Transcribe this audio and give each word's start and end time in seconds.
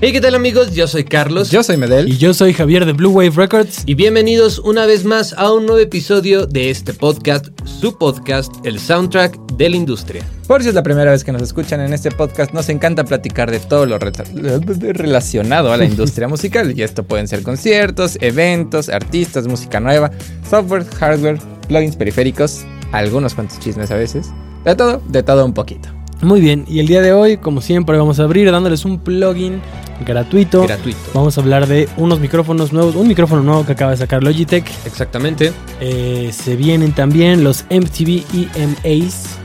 Hey, 0.00 0.12
¿qué 0.12 0.20
tal 0.20 0.36
amigos? 0.36 0.76
Yo 0.76 0.86
soy 0.86 1.02
Carlos. 1.02 1.50
Yo 1.50 1.64
soy 1.64 1.76
Medel. 1.76 2.08
Y 2.08 2.18
yo 2.18 2.32
soy 2.32 2.52
Javier 2.52 2.86
de 2.86 2.92
Blue 2.92 3.10
Wave 3.10 3.32
Records. 3.34 3.82
Y 3.84 3.94
bienvenidos 3.94 4.60
una 4.60 4.86
vez 4.86 5.04
más 5.04 5.32
a 5.32 5.52
un 5.52 5.66
nuevo 5.66 5.80
episodio 5.80 6.46
de 6.46 6.70
este 6.70 6.94
podcast, 6.94 7.46
su 7.64 7.98
podcast, 7.98 8.52
el 8.64 8.78
soundtrack 8.78 9.36
de 9.54 9.68
la 9.68 9.74
industria. 9.74 10.22
Por 10.46 10.62
si 10.62 10.68
es 10.68 10.76
la 10.76 10.84
primera 10.84 11.10
vez 11.10 11.24
que 11.24 11.32
nos 11.32 11.42
escuchan 11.42 11.80
en 11.80 11.92
este 11.92 12.12
podcast, 12.12 12.52
nos 12.52 12.68
encanta 12.68 13.02
platicar 13.02 13.50
de 13.50 13.58
todo 13.58 13.86
lo 13.86 13.98
relacionado 13.98 15.72
a 15.72 15.76
la 15.76 15.84
industria 15.84 16.28
musical. 16.28 16.78
Y 16.78 16.82
esto 16.84 17.02
pueden 17.02 17.26
ser 17.26 17.42
conciertos, 17.42 18.18
eventos, 18.20 18.90
artistas, 18.90 19.48
música 19.48 19.80
nueva, 19.80 20.12
software, 20.48 20.84
hardware, 21.00 21.40
plugins 21.66 21.96
periféricos, 21.96 22.64
algunos 22.92 23.34
cuantos 23.34 23.58
chismes 23.58 23.90
a 23.90 23.96
veces. 23.96 24.28
De 24.64 24.76
todo, 24.76 25.02
de 25.08 25.24
todo 25.24 25.44
un 25.44 25.54
poquito. 25.54 25.97
Muy 26.20 26.40
bien, 26.40 26.64
y 26.68 26.80
el 26.80 26.86
día 26.88 27.00
de 27.00 27.12
hoy, 27.12 27.36
como 27.36 27.60
siempre, 27.60 27.96
vamos 27.96 28.18
a 28.18 28.24
abrir 28.24 28.50
dándoles 28.50 28.84
un 28.84 28.98
plugin 28.98 29.60
gratuito. 30.04 30.64
Gratuito. 30.64 30.98
Vamos 31.14 31.38
a 31.38 31.40
hablar 31.40 31.66
de 31.68 31.88
unos 31.96 32.18
micrófonos 32.18 32.72
nuevos, 32.72 32.96
un 32.96 33.06
micrófono 33.06 33.42
nuevo 33.42 33.64
que 33.64 33.72
acaba 33.72 33.92
de 33.92 33.98
sacar 33.98 34.22
Logitech. 34.24 34.68
Exactamente. 34.84 35.52
Eh, 35.80 36.30
se 36.32 36.56
vienen 36.56 36.92
también 36.92 37.44
los 37.44 37.64
MTV 37.70 38.24
EMAs. 38.56 39.38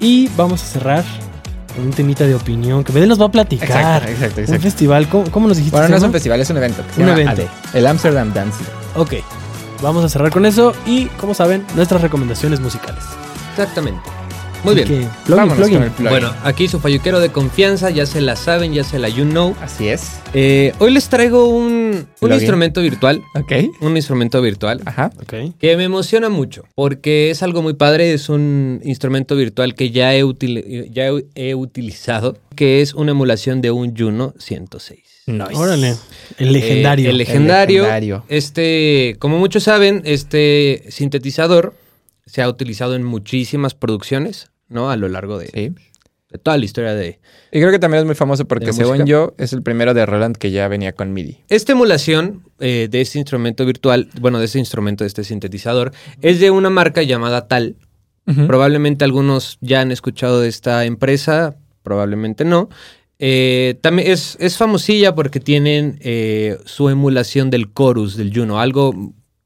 Y 0.00 0.28
vamos 0.36 0.62
a 0.62 0.66
cerrar 0.66 1.04
con 1.76 1.84
un 1.84 1.90
temita 1.90 2.26
de 2.26 2.34
opinión 2.34 2.82
que 2.82 2.92
Medel 2.94 3.10
nos 3.10 3.20
va 3.20 3.26
a 3.26 3.30
platicar. 3.30 3.68
Exacto, 3.68 4.08
exacto, 4.08 4.40
exacto. 4.40 4.52
Un 4.52 4.60
festival, 4.60 5.08
¿cómo, 5.08 5.30
cómo 5.30 5.48
nos 5.48 5.58
dijiste? 5.58 5.76
Bueno, 5.76 5.90
no 5.90 5.96
es 5.98 6.02
un 6.02 6.12
festival, 6.12 6.40
es 6.40 6.48
un 6.48 6.56
evento. 6.56 6.82
que 6.86 6.94
se 6.94 7.00
Un 7.02 7.06
llama 7.08 7.20
evento. 7.20 7.42
AD, 7.42 7.76
el 7.76 7.86
Amsterdam 7.86 8.32
Dance. 8.32 8.58
Ok, 8.96 9.14
vamos 9.82 10.02
a 10.02 10.08
cerrar 10.08 10.30
con 10.30 10.46
eso 10.46 10.72
y, 10.86 11.06
como 11.20 11.34
saben, 11.34 11.64
nuestras 11.76 12.00
recomendaciones 12.00 12.60
musicales. 12.60 13.04
Exactamente. 13.50 14.00
Muy 14.64 14.74
bien. 14.74 14.86
Que, 14.86 14.94
plugin, 14.94 15.10
Vámonos 15.28 15.56
plugin. 15.56 15.74
con 15.74 15.82
el 15.84 15.90
plugin. 15.90 16.10
Bueno, 16.10 16.34
aquí 16.44 16.68
su 16.68 16.80
falluquero 16.80 17.20
de 17.20 17.30
confianza, 17.30 17.90
ya 17.90 18.04
se 18.06 18.20
la 18.20 18.36
saben, 18.36 18.72
ya 18.74 18.84
se 18.84 18.98
la 18.98 19.08
you 19.08 19.24
know. 19.24 19.54
Así 19.62 19.88
es. 19.88 20.20
Eh, 20.34 20.72
hoy 20.78 20.92
les 20.92 21.08
traigo 21.08 21.46
un, 21.46 22.06
instrumento 22.22 22.80
virtual. 22.82 23.22
Ok. 23.34 23.52
Un 23.80 23.96
instrumento 23.96 24.40
virtual. 24.42 24.80
Ajá. 24.84 25.10
Ok. 25.22 25.34
Que 25.58 25.76
me 25.76 25.84
emociona 25.84 26.28
mucho, 26.28 26.64
porque 26.74 27.30
es 27.30 27.42
algo 27.42 27.62
muy 27.62 27.74
padre, 27.74 28.12
es 28.12 28.28
un 28.28 28.80
instrumento 28.84 29.34
virtual 29.36 29.74
que 29.74 29.90
ya 29.90 30.14
he, 30.14 30.24
util- 30.24 30.90
ya 30.92 31.08
he- 31.08 31.24
he 31.34 31.54
utilizado, 31.54 32.36
que 32.54 32.82
es 32.82 32.94
una 32.94 33.12
emulación 33.12 33.60
de 33.62 33.70
un 33.70 33.96
Juno 33.96 34.34
106. 34.38 35.00
Nice. 35.26 35.54
Órale, 35.54 35.94
el 36.38 36.52
legendario. 36.52 37.06
Eh, 37.06 37.10
el 37.10 37.18
legendario. 37.18 37.82
legendario. 37.82 38.24
Este, 38.28 39.16
como 39.20 39.38
muchos 39.38 39.62
saben, 39.62 40.02
este 40.04 40.84
sintetizador 40.88 41.74
se 42.30 42.42
ha 42.42 42.48
utilizado 42.48 42.94
en 42.94 43.02
muchísimas 43.02 43.74
producciones, 43.74 44.50
¿no? 44.68 44.90
A 44.90 44.96
lo 44.96 45.08
largo 45.08 45.38
de, 45.38 45.46
Sí. 45.48 45.72
de 46.30 46.38
toda 46.38 46.56
la 46.56 46.64
historia 46.64 46.94
de... 46.94 47.18
Y 47.50 47.58
creo 47.58 47.72
que 47.72 47.78
también 47.80 48.00
es 48.02 48.06
muy 48.06 48.14
famoso 48.14 48.44
porque, 48.46 48.66
¿De 48.66 48.72
según 48.72 49.04
yo, 49.04 49.34
es 49.36 49.52
el 49.52 49.62
primero 49.62 49.94
de 49.94 50.06
Roland 50.06 50.36
que 50.36 50.50
ya 50.52 50.68
venía 50.68 50.92
con 50.92 51.12
MIDI. 51.12 51.38
Esta 51.48 51.72
emulación 51.72 52.44
eh, 52.60 52.86
de 52.90 53.00
este 53.00 53.18
instrumento 53.18 53.66
virtual, 53.66 54.08
bueno, 54.20 54.38
de 54.38 54.44
este 54.44 54.58
instrumento, 54.60 55.02
de 55.04 55.08
este 55.08 55.24
sintetizador, 55.24 55.92
es 56.22 56.38
de 56.38 56.50
una 56.52 56.70
marca 56.70 57.02
llamada 57.02 57.48
Tal. 57.48 57.76
Probablemente 58.46 59.04
algunos 59.04 59.58
ya 59.60 59.80
han 59.80 59.90
escuchado 59.90 60.40
de 60.40 60.48
esta 60.48 60.84
empresa, 60.84 61.56
probablemente 61.82 62.44
no. 62.44 62.68
Eh, 63.18 63.76
también 63.80 64.08
es, 64.08 64.36
es 64.38 64.56
famosilla 64.56 65.16
porque 65.16 65.40
tienen 65.40 65.98
eh, 66.00 66.56
su 66.64 66.88
emulación 66.90 67.50
del 67.50 67.74
chorus 67.74 68.16
del 68.16 68.32
Juno. 68.32 68.60
Algo 68.60 68.94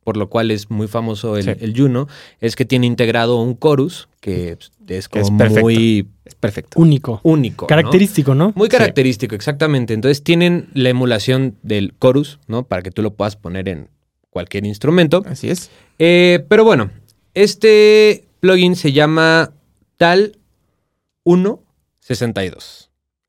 por 0.05 0.17
lo 0.17 0.29
cual 0.29 0.51
es 0.51 0.71
muy 0.71 0.87
famoso 0.87 1.37
el, 1.37 1.45
Sí. 1.45 1.51
el 1.61 1.75
Juno, 1.77 2.07
es 2.41 2.55
que 2.57 2.65
tiene 2.65 2.87
integrado 2.87 3.41
un 3.41 3.59
chorus 3.59 4.09
que 4.21 4.57
es 4.89 5.09
como 5.09 5.37
perfecto. 5.39 5.61
muy 5.63 6.09
Es 6.25 6.35
perfecto. 6.35 6.81
Único. 6.81 7.21
único. 7.25 7.67
Característico, 7.67 8.35
¿no? 8.35 8.53
Muy 8.55 8.67
Sí. 8.69 8.71
característico, 8.73 9.35
exactamente. 9.35 9.93
Entonces 9.95 10.23
tienen 10.23 10.69
la 10.75 10.89
emulación 10.91 11.57
del 11.63 11.93
chorus, 12.01 12.39
¿no? 12.47 12.63
Para 12.65 12.83
que 12.83 12.91
tú 12.91 13.03
lo 13.03 13.13
puedas 13.15 13.37
poner 13.37 13.69
en 13.69 13.89
cualquier 14.31 14.65
instrumento. 14.67 15.23
Así 15.27 15.51
es. 15.51 15.71
Eh, 15.99 16.45
pero 16.49 16.65
bueno, 16.65 16.91
este 17.35 18.25
plugin 18.41 18.77
se 18.77 18.93
llama 18.93 19.53
Tal 19.99 20.39
162. 21.25 22.84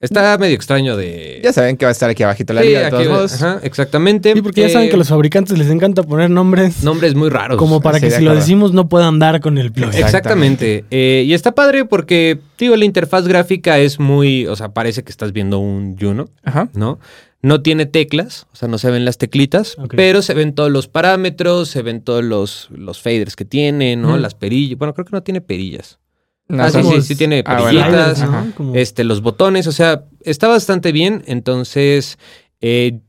Está 0.06 0.38
medio 0.38 0.56
extraño 0.56 0.96
de... 0.96 1.42
Ya 1.44 1.52
saben 1.54 1.76
que 1.78 1.86
va 1.86 1.90
a 1.90 1.92
estar 1.92 2.10
aquí 2.10 2.24
abajito 2.24 2.54
la 2.54 2.62
Sí, 2.62 2.68
liga 2.68 2.84
de 2.86 2.90
todos 2.92 3.08
modos. 3.08 3.34
ajá, 3.42 3.60
exactamente. 3.64 4.34
Sí, 4.34 4.42
porque 4.42 4.62
ya 4.62 4.70
saben 4.70 4.88
Eh, 4.88 4.90
que 4.90 4.96
a 4.96 5.00
los 5.00 5.10
fabricantes 5.10 5.58
les 5.58 5.70
encanta 5.70 6.04
poner 6.04 6.30
nombres 6.30 6.84
Nombres 6.84 7.16
muy 7.16 7.30
raros. 7.30 7.58
como 7.58 7.82
para 7.82 8.00
que 8.00 8.10
si 8.12 8.24
lo 8.24 8.34
decimos 8.34 8.72
no 8.74 8.88
puedan 8.90 9.20
dar 9.20 9.42
con 9.42 9.58
el 9.58 9.72
plugin. 9.72 10.00
Exactamente. 10.02 10.86
Eh, 10.92 11.24
y 11.28 11.34
está 11.34 11.54
padre 11.54 11.86
porque, 11.86 12.40
digo, 12.58 12.76
la 12.76 12.86
interfaz 12.86 13.28
gráfica 13.28 13.78
es 13.80 14.00
muy... 14.00 14.48
O 14.48 14.56
sea, 14.56 14.70
parece 14.70 15.04
que 15.04 15.12
estás 15.12 15.34
viendo 15.34 15.60
un 15.60 15.98
Juno. 16.00 16.30
Ajá. 16.44 16.70
¿no? 16.74 17.00
No 17.42 17.62
tiene 17.62 17.86
teclas, 17.86 18.48
o 18.54 18.56
sea, 18.56 18.68
no 18.68 18.80
se 18.80 18.90
ven 18.90 19.06
las 19.06 19.20
teclitas, 19.20 19.76
pero 19.96 20.24
se 20.24 20.34
ven 20.34 20.56
todos 20.56 20.72
los 20.72 20.88
parámetros, 20.88 21.70
se 21.70 21.84
ven 21.84 22.02
todos 22.02 22.24
los, 22.24 22.70
los 22.72 23.00
faders 23.02 23.36
que 23.36 23.46
tiene, 23.46 23.96
¿no? 23.96 24.18
Las 24.18 24.34
perillas. 24.34 24.80
Bueno, 24.80 24.96
creo 24.96 25.06
que 25.06 25.12
no 25.12 25.22
tiene 25.22 25.42
perillas. 25.42 26.00
No, 26.48 26.64
ah, 26.64 26.70
sí, 26.70 26.82
sí, 26.84 27.02
sí 27.02 27.16
tiene 27.16 27.44
Ah, 27.46 28.46
este, 28.74 29.04
los 29.04 29.22
botones, 29.22 29.66
o 29.68 29.72
sea, 29.72 30.06
está 30.22 30.48
bastante 30.48 30.92
bien. 30.92 31.24
Entonces, 31.26 32.20
eh, 32.62 33.00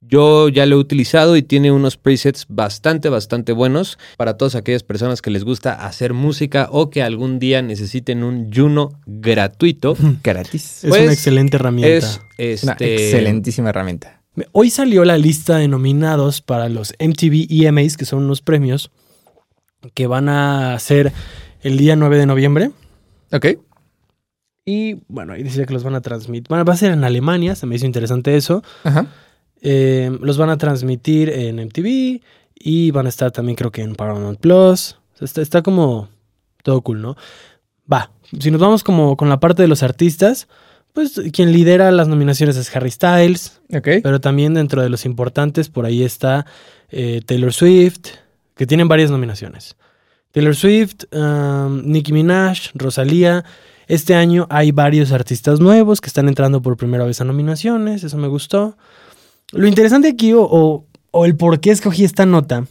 yo 0.00 0.48
ya 0.48 0.66
lo 0.66 0.76
he 0.76 0.78
utilizado 0.78 1.36
y 1.36 1.42
tiene 1.42 1.72
unos 1.72 1.96
presets 1.96 2.46
bastante, 2.48 3.08
bastante 3.08 3.52
buenos 3.52 3.98
para 4.16 4.36
todas 4.36 4.54
aquellas 4.54 4.82
personas 4.82 5.22
que 5.22 5.30
les 5.30 5.44
gusta 5.44 5.86
hacer 5.86 6.12
música 6.12 6.68
o 6.70 6.90
que 6.90 7.02
algún 7.02 7.38
día 7.38 7.62
necesiten 7.62 8.22
un 8.22 8.52
Juno 8.52 9.00
gratuito. 9.06 9.96
Gratis. 10.22 10.84
es 10.84 10.90
pues, 10.90 11.02
una 11.02 11.12
excelente 11.12 11.56
herramienta. 11.56 12.06
Es 12.38 12.62
Una 12.62 12.72
este, 12.72 12.94
excelentísima 12.94 13.70
herramienta. 13.70 14.20
Hoy 14.52 14.70
salió 14.70 15.04
la 15.04 15.16
lista 15.16 15.58
de 15.58 15.68
nominados 15.68 16.42
para 16.42 16.68
los 16.68 16.92
MTV 16.98 17.46
EMAs, 17.48 17.96
que 17.96 18.04
son 18.04 18.24
unos 18.24 18.40
premios 18.42 18.90
que 19.94 20.06
van 20.06 20.28
a 20.28 20.76
ser 20.80 21.12
el 21.62 21.76
día 21.76 21.94
9 21.94 22.18
de 22.18 22.26
noviembre. 22.26 22.70
Ok. 23.34 23.46
Y 24.64 24.94
bueno, 25.08 25.34
ahí 25.34 25.42
dice 25.42 25.66
que 25.66 25.74
los 25.74 25.84
van 25.84 25.94
a 25.94 26.00
transmitir. 26.00 26.48
Bueno, 26.48 26.64
va 26.64 26.72
a 26.72 26.76
ser 26.76 26.92
en 26.92 27.04
Alemania, 27.04 27.54
se 27.54 27.66
me 27.66 27.74
hizo 27.74 27.84
interesante 27.86 28.36
eso. 28.36 28.62
Ajá. 28.84 29.06
Eh, 29.60 30.16
los 30.20 30.38
van 30.38 30.50
a 30.50 30.56
transmitir 30.58 31.28
en 31.30 31.58
MTV 31.58 32.20
y 32.54 32.90
van 32.90 33.06
a 33.06 33.08
estar 33.08 33.30
también 33.30 33.56
creo 33.56 33.70
que 33.72 33.82
en 33.82 33.94
Paramount 33.94 34.38
Plus. 34.40 34.96
O 35.14 35.16
sea, 35.18 35.24
Está, 35.26 35.42
está 35.42 35.62
como 35.62 36.08
todo 36.62 36.80
cool, 36.82 37.02
¿no? 37.02 37.16
Va, 37.90 38.10
si 38.40 38.50
nos 38.50 38.60
vamos 38.60 38.82
como 38.82 39.16
con 39.16 39.28
la 39.28 39.38
parte 39.40 39.60
de 39.62 39.68
los 39.68 39.82
artistas, 39.82 40.48
pues 40.94 41.20
quien 41.32 41.52
lidera 41.52 41.90
las 41.90 42.08
nominaciones 42.08 42.56
es 42.56 42.74
Harry 42.74 42.90
Styles, 42.90 43.60
Ok. 43.74 43.88
pero 44.02 44.20
también 44.20 44.54
dentro 44.54 44.80
de 44.80 44.88
los 44.88 45.04
importantes 45.04 45.68
por 45.68 45.84
ahí 45.84 46.02
está 46.02 46.46
eh, 46.90 47.20
Taylor 47.26 47.52
Swift, 47.52 48.06
que 48.54 48.66
tienen 48.66 48.88
varias 48.88 49.10
nominaciones. 49.10 49.76
Taylor 50.34 50.56
Swift, 50.56 51.04
um, 51.12 51.82
Nicki 51.90 52.12
Minaj, 52.12 52.72
Rosalía. 52.74 53.44
Este 53.86 54.16
año 54.16 54.48
hay 54.50 54.72
varios 54.72 55.12
artistas 55.12 55.60
nuevos 55.60 56.00
que 56.00 56.08
están 56.08 56.26
entrando 56.26 56.60
por 56.60 56.76
primera 56.76 57.04
vez 57.04 57.20
a 57.20 57.24
nominaciones, 57.24 58.02
eso 58.02 58.16
me 58.18 58.26
gustó. 58.26 58.76
Lo 59.52 59.68
interesante 59.68 60.08
aquí, 60.08 60.32
o, 60.32 60.42
o- 60.42 60.86
o 61.12 61.24
el 61.24 61.36
por 61.36 61.60
qué 61.60 61.70
escogí 61.70 62.02
esta 62.02 62.26
nota, 62.26 62.64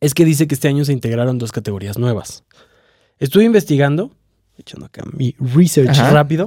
es 0.00 0.12
que 0.12 0.26
dice 0.26 0.46
que 0.46 0.54
este 0.54 0.68
año 0.68 0.84
se 0.84 0.92
integraron 0.92 1.38
dos 1.38 1.50
categorías 1.52 1.96
nuevas. 1.96 2.44
Estuve 3.18 3.44
investigando, 3.44 4.10
echando 4.58 4.84
acá 4.84 5.02
mi 5.10 5.34
research 5.38 5.88
Ajá. 5.98 6.10
rápido. 6.10 6.46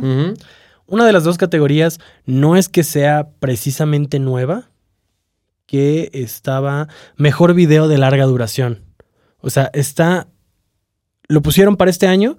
Una 0.86 1.06
de 1.06 1.12
las 1.14 1.24
dos 1.24 1.40
categorías 1.40 2.00
no 2.28 2.56
es 2.56 2.70
que 2.70 2.84
sea 2.84 3.30
precisamente 3.40 4.20
nueva, 4.20 4.70
que 5.66 6.12
estaba 6.14 6.88
mejor 7.16 7.56
video 7.56 7.88
de 7.88 7.98
larga 7.98 8.26
duración. 8.26 8.84
O 9.42 9.50
sea, 9.50 9.70
está. 9.74 10.28
Lo 11.28 11.42
pusieron 11.42 11.78
para 11.78 11.92
este 11.92 12.08
año, 12.08 12.38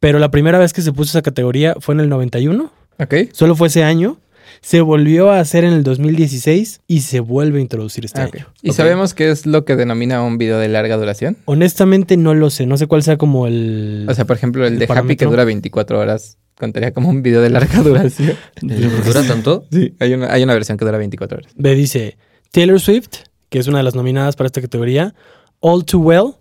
pero 0.00 0.18
la 0.18 0.30
primera 0.30 0.58
vez 0.58 0.72
que 0.72 0.82
se 0.82 0.92
puso 0.92 1.10
esa 1.10 1.22
categoría 1.22 1.74
fue 1.80 1.94
en 1.94 2.00
el 2.00 2.08
91. 2.08 2.72
Ok. 2.98 3.14
Solo 3.32 3.54
fue 3.56 3.68
ese 3.68 3.84
año. 3.84 4.18
Se 4.60 4.80
volvió 4.80 5.30
a 5.30 5.40
hacer 5.40 5.64
en 5.64 5.72
el 5.72 5.84
2016 5.84 6.80
y 6.88 7.00
se 7.02 7.20
vuelve 7.20 7.58
a 7.58 7.60
introducir 7.60 8.04
este 8.04 8.20
Ah, 8.22 8.26
ok. 8.26 8.34
año. 8.36 8.46
¿Y 8.62 8.72
sabemos 8.72 9.14
qué 9.14 9.30
es 9.30 9.46
lo 9.46 9.64
que 9.64 9.76
denomina 9.76 10.22
un 10.22 10.36
video 10.38 10.58
de 10.58 10.68
larga 10.68 10.96
duración? 10.96 11.36
Honestamente 11.44 12.16
no 12.16 12.34
lo 12.34 12.50
sé. 12.50 12.66
No 12.66 12.76
sé 12.76 12.86
cuál 12.86 13.02
sea 13.02 13.16
como 13.18 13.46
el. 13.46 14.06
O 14.08 14.14
sea, 14.14 14.24
por 14.24 14.36
ejemplo, 14.36 14.66
el 14.66 14.74
¿El 14.74 14.78
de 14.80 14.86
Happy 14.92 15.16
que 15.16 15.26
dura 15.26 15.44
24 15.44 15.98
horas 16.00 16.38
contaría 16.56 16.92
como 16.92 17.08
un 17.08 17.22
video 17.22 17.40
de 17.40 17.50
larga 17.50 17.82
duración. 17.82 18.34
¿Dura 18.60 19.22
tanto? 19.22 19.64
Sí, 19.70 19.94
hay 20.00 20.14
una, 20.14 20.32
hay 20.32 20.42
una 20.42 20.54
versión 20.54 20.76
que 20.76 20.84
dura 20.84 20.98
24 20.98 21.38
horas. 21.38 21.52
Ve, 21.56 21.74
dice 21.74 22.18
Taylor 22.50 22.80
Swift, 22.80 23.08
que 23.48 23.58
es 23.60 23.68
una 23.68 23.78
de 23.78 23.84
las 23.84 23.94
nominadas 23.94 24.34
para 24.34 24.46
esta 24.46 24.60
categoría. 24.60 25.14
All 25.60 25.84
Too 25.84 26.00
Well, 26.00 26.34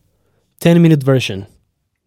10 0.60 0.80
Minute 0.80 1.06
Version. 1.06 1.48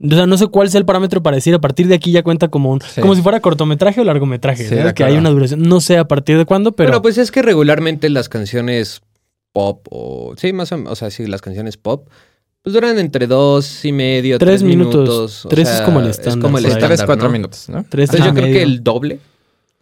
O 0.02 0.14
sea, 0.14 0.26
no 0.26 0.38
sé 0.38 0.46
cuál 0.46 0.70
sea 0.70 0.78
el 0.78 0.86
parámetro 0.86 1.22
para 1.22 1.36
decir 1.36 1.54
a 1.54 1.60
partir 1.60 1.86
de 1.86 1.94
aquí 1.94 2.10
ya 2.10 2.22
cuenta 2.22 2.48
como 2.48 2.70
un, 2.70 2.80
Sí. 2.80 3.00
como 3.02 3.14
si 3.14 3.20
fuera 3.22 3.40
cortometraje 3.40 4.00
o 4.00 4.04
largometraje, 4.04 4.66
Sí, 4.66 4.74
que 4.94 5.04
hay 5.04 5.16
una 5.16 5.28
duración. 5.30 5.60
No 5.62 5.80
sé 5.82 5.98
a 5.98 6.08
partir 6.08 6.38
de 6.38 6.46
cuándo, 6.46 6.72
pero 6.72 6.88
Pero 6.90 7.02
pues 7.02 7.18
es 7.18 7.30
que 7.30 7.42
regularmente 7.42 8.08
las 8.08 8.28
canciones 8.30 9.02
pop 9.52 9.86
o... 9.90 10.34
Sí, 10.38 10.52
más 10.54 10.72
o 10.72 10.78
menos, 10.78 10.92
o 10.92 10.96
sea, 10.96 11.10
sí, 11.10 11.26
las 11.26 11.42
canciones 11.42 11.76
pop... 11.76 12.08
Pues 12.62 12.74
duran 12.74 12.98
entre 12.98 13.26
dos 13.26 13.84
y 13.86 13.92
medio, 13.92 14.38
tres, 14.38 14.60
Tres 14.60 14.62
minutos. 14.62 14.94
minutos. 15.00 15.44
o 15.46 15.48
Tres 15.48 15.68
es 15.70 15.80
como 15.80 16.00
el 16.00 16.06
Es 16.08 16.18
estándar, 16.18 16.42
como 16.42 16.58
el 16.58 16.64
estándar, 16.66 16.88
Tres, 16.90 17.02
cuatro 17.04 17.26
¿no? 17.28 17.32
minutos, 17.32 17.68
¿no? 17.70 17.84
tres 17.88 18.10
Entonces 18.10 18.26
yo 18.26 18.32
creo 18.34 18.46
medio. 18.46 18.56
que 18.58 18.62
el 18.62 18.82
doble 18.84 19.18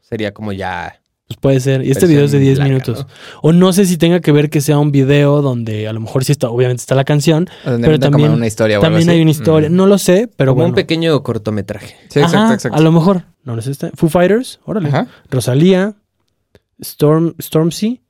sería 0.00 0.32
como 0.32 0.52
ya 0.52 0.97
Pues 1.28 1.38
puede 1.40 1.60
ser. 1.60 1.82
Y 1.84 1.90
este 1.90 2.06
Versión 2.06 2.10
video 2.10 2.24
es 2.24 2.32
de 2.32 2.38
10 2.38 2.58
larga, 2.58 2.72
minutos. 2.72 3.06
O 3.42 3.52
no 3.52 3.72
sé 3.74 3.84
si 3.84 3.98
tenga 3.98 4.20
que 4.20 4.32
ver 4.32 4.48
que 4.48 4.62
sea 4.62 4.78
un 4.78 4.90
video 4.92 5.42
donde 5.42 5.86
a 5.86 5.92
lo 5.92 6.00
mejor 6.00 6.24
sí 6.24 6.32
está, 6.32 6.48
obviamente 6.48 6.80
está 6.80 6.94
la 6.94 7.04
canción, 7.04 7.48
Donde 7.66 7.86
Pero 7.86 7.98
también- 7.98 8.30
una 8.32 8.46
historia 8.46 8.78
o 8.78 8.80
algo 8.80 8.86
también 8.86 9.08
así. 9.10 9.16
hay 9.16 9.22
una 9.22 9.30
historia. 9.30 9.68
Mm. 9.68 9.74
No 9.76 9.86
lo 9.86 9.98
sé, 9.98 10.30
pero 10.36 10.52
Como 10.52 10.62
bueno. 10.62 10.68
un 10.70 10.74
pequeño 10.74 11.22
cortometraje. 11.22 11.96
Sí, 12.08 12.18
exacto, 12.20 12.36
Ajá, 12.38 12.54
exacto. 12.54 12.78
A 12.78 12.80
lo 12.80 12.92
mejor. 12.92 13.24
No, 13.44 13.52
no 13.54 13.58
es 13.60 13.66
este. 13.66 13.90
Foo 13.94 14.08
Fighters, 14.08 14.58
órale. 14.64 14.88
Ajá. 14.88 15.06
Rosalía, 15.30 15.94
Storm, 16.80 17.34
Stormzy, 17.40 18.00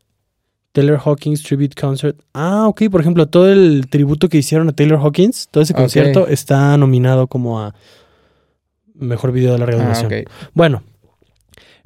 Taylor 0.70 1.00
Hawkins 1.04 1.42
Tribute 1.42 1.74
Concert. 1.80 2.20
Ah, 2.34 2.68
ok. 2.68 2.82
Por 2.88 3.00
ejemplo, 3.00 3.26
todo 3.26 3.50
el 3.50 3.86
tributo 3.90 4.28
que 4.28 4.38
hicieron 4.38 4.68
a 4.68 4.72
Taylor 4.72 5.00
Hawkins, 5.00 5.48
todo 5.50 5.64
ese 5.64 5.74
concierto 5.74 6.28
está 6.28 6.76
nominado 6.76 7.26
como 7.26 7.60
a 7.60 7.74
mejor 8.94 9.32
video 9.32 9.52
de 9.54 9.58
larga 9.58 9.78
Ah, 9.78 9.82
duración. 9.82 10.06
ok. 10.12 10.30
Bueno, 10.54 10.82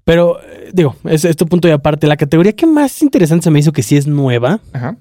pero 0.05 0.41
eh, 0.43 0.71
digo, 0.73 0.97
es 1.05 1.25
este 1.25 1.47
punto 1.47 1.69
y 1.69 1.71
aparte. 1.71 2.07
La 2.07 2.17
categoría 2.17 2.55
que 2.55 2.67
más 2.67 3.03
interesante 3.03 3.45
se 3.45 3.51
me 3.51 3.61
hizo 3.61 3.73
que 3.73 3.83
sí 3.83 3.97
es 3.97 4.07
nueva 4.07 4.61
Ajá. 4.73 4.97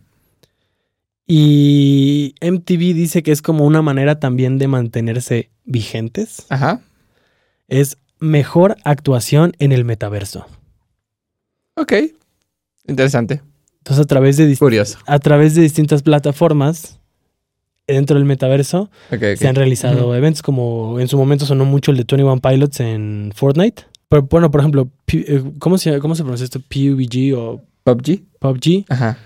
y 1.28 2.36
MTV 2.42 2.94
dice 2.94 3.24
que 3.24 3.32
es 3.32 3.42
como 3.42 3.66
una 3.66 3.82
manera 3.82 4.20
también 4.20 4.58
de 4.58 4.68
mantenerse 4.68 5.50
vigentes. 5.66 6.46
Ajá. 6.50 6.82
Es 7.68 7.98
mejor 8.20 8.78
actuación 8.84 9.54
en 9.60 9.72
el 9.72 9.86
metaverso. 9.86 10.46
Ok. 11.76 11.94
Interesante. 12.88 13.42
Entonces, 13.80 14.04
a 14.04 14.08
través 14.08 14.38
de, 14.38 14.56
Curioso. 14.58 15.00
a 15.08 15.20
través 15.20 15.56
de 15.56 15.62
distintas 15.62 16.04
plataformas 16.04 17.00
dentro 17.88 18.16
del 18.16 18.26
metaverso 18.26 18.90
se 19.10 19.48
han 19.48 19.56
realizado 19.56 20.16
eventos 20.16 20.42
como 20.42 21.00
en 21.00 21.08
su 21.08 21.18
momento 21.18 21.46
sonó 21.46 21.66
mucho 21.66 21.92
el 21.92 21.98
de 21.98 22.06
21 22.08 22.40
Pilots 22.40 22.80
en 22.80 23.32
Fortnite. 23.36 23.84
Pero 24.12 24.24
bueno, 24.24 24.52
por 24.52 24.60
ejemplo, 24.60 24.90
eh, 25.14 25.42
¿cómo 25.60 25.78
se, 25.78 25.98
¿cómo 26.00 26.16
se 26.16 26.24
pronuncia 26.24 26.44
esto? 26.44 26.60
PUBG 26.60 27.34
o 27.38 27.62
PUBG. 27.86 28.20
PUBG. 28.40 28.86
Ajá. 28.90 29.18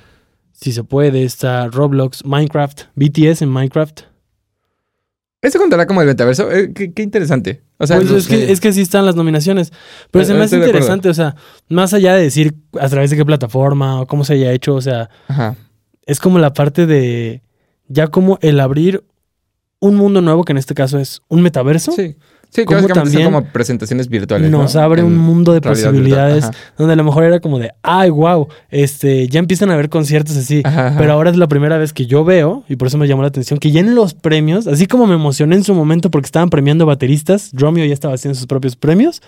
Si 0.51 0.71
se 0.71 0.83
puede, 0.83 1.23
está 1.23 1.67
Roblox, 1.69 2.23
Minecraft, 2.23 2.83
BTS 2.93 3.41
en 3.41 3.49
Minecraft. 3.49 4.01
¿Esto 5.41 5.57
contará 5.59 5.87
como 5.87 6.01
el 6.01 6.07
metaverso? 6.07 6.51
Eh, 6.51 6.71
qué, 6.71 6.93
qué 6.93 7.01
interesante. 7.01 7.63
O 7.79 7.87
sea, 7.87 7.97
pues 7.97 8.11
es, 8.11 8.27
que, 8.27 8.51
es 8.51 8.59
que 8.59 8.71
sí 8.73 8.81
están 8.81 9.07
las 9.07 9.15
nominaciones. 9.15 9.73
Pero 10.11 10.21
Eh, 10.21 10.25
se 10.27 10.33
me 10.35 10.43
hace 10.43 10.57
interesante, 10.57 11.09
o 11.09 11.13
sea, 11.15 11.35
más 11.67 11.95
allá 11.95 12.13
de 12.15 12.21
decir 12.21 12.53
a 12.79 12.87
través 12.87 13.09
de 13.09 13.17
qué 13.17 13.25
plataforma 13.25 14.01
o 14.01 14.05
cómo 14.07 14.23
se 14.23 14.33
haya 14.33 14.51
hecho, 14.53 14.75
o 14.75 14.81
sea, 14.81 15.09
Ajá. 15.27 15.55
es 16.05 16.19
como 16.19 16.37
la 16.37 16.53
parte 16.53 16.85
de 16.85 17.41
ya 17.87 18.07
como 18.07 18.37
el 18.43 18.59
abrir 18.59 19.03
un 19.79 19.95
mundo 19.95 20.21
nuevo, 20.21 20.43
que 20.43 20.53
en 20.53 20.57
este 20.57 20.75
caso 20.75 20.99
es 20.99 21.21
un 21.27 21.41
metaverso, 21.41 21.91
Sí. 21.91 22.15
Sí, 22.55 22.63
Como 22.63 22.87
también 22.87 23.25
como 23.25 23.43
presentaciones 23.43 24.07
virtuales. 24.07 24.49
nos 24.49 24.75
¿no? 24.75 24.81
abre 24.81 25.03
un 25.03 25.17
mundo 25.17 25.51
de 25.51 25.59
posibilidades 25.59 26.45
virtual. 26.45 26.55
donde 26.77 26.93
a 26.93 26.95
lo 26.95 27.03
mejor 27.03 27.25
era 27.25 27.41
como 27.41 27.59
de, 27.59 27.71
ay, 27.81 28.09
wow, 28.09 28.47
este, 28.69 29.27
ya 29.27 29.39
empiezan 29.39 29.71
a 29.71 29.73
haber 29.73 29.89
conciertos 29.89 30.37
así. 30.37 30.61
Ajá. 30.63 30.87
Ajá, 30.87 30.97
Pero 30.97 31.13
ahora 31.13 31.29
es 31.31 31.37
la 31.37 31.47
primera 31.47 31.77
vez 31.77 31.91
que 31.93 32.05
yo 32.05 32.23
veo, 32.23 32.63
y 32.69 32.75
por 32.75 32.87
eso 32.87 32.97
me 32.97 33.07
llamó 33.07 33.23
la 33.23 33.27
atención, 33.27 33.59
que 33.59 33.71
ya 33.71 33.79
en 33.81 33.95
los 33.95 34.13
premios, 34.13 34.67
así 34.67 34.87
como 34.87 35.05
me 35.07 35.15
emocioné 35.15 35.55
en 35.55 35.63
su 35.63 35.73
momento 35.73 36.09
porque 36.11 36.27
estaban 36.27 36.49
premiando 36.49 36.85
bateristas, 36.85 37.49
Romeo 37.53 37.85
ya 37.85 37.93
estaba 37.93 38.13
haciendo 38.13 38.35
sus 38.37 38.47
propios 38.47 38.75
premios, 38.75 39.21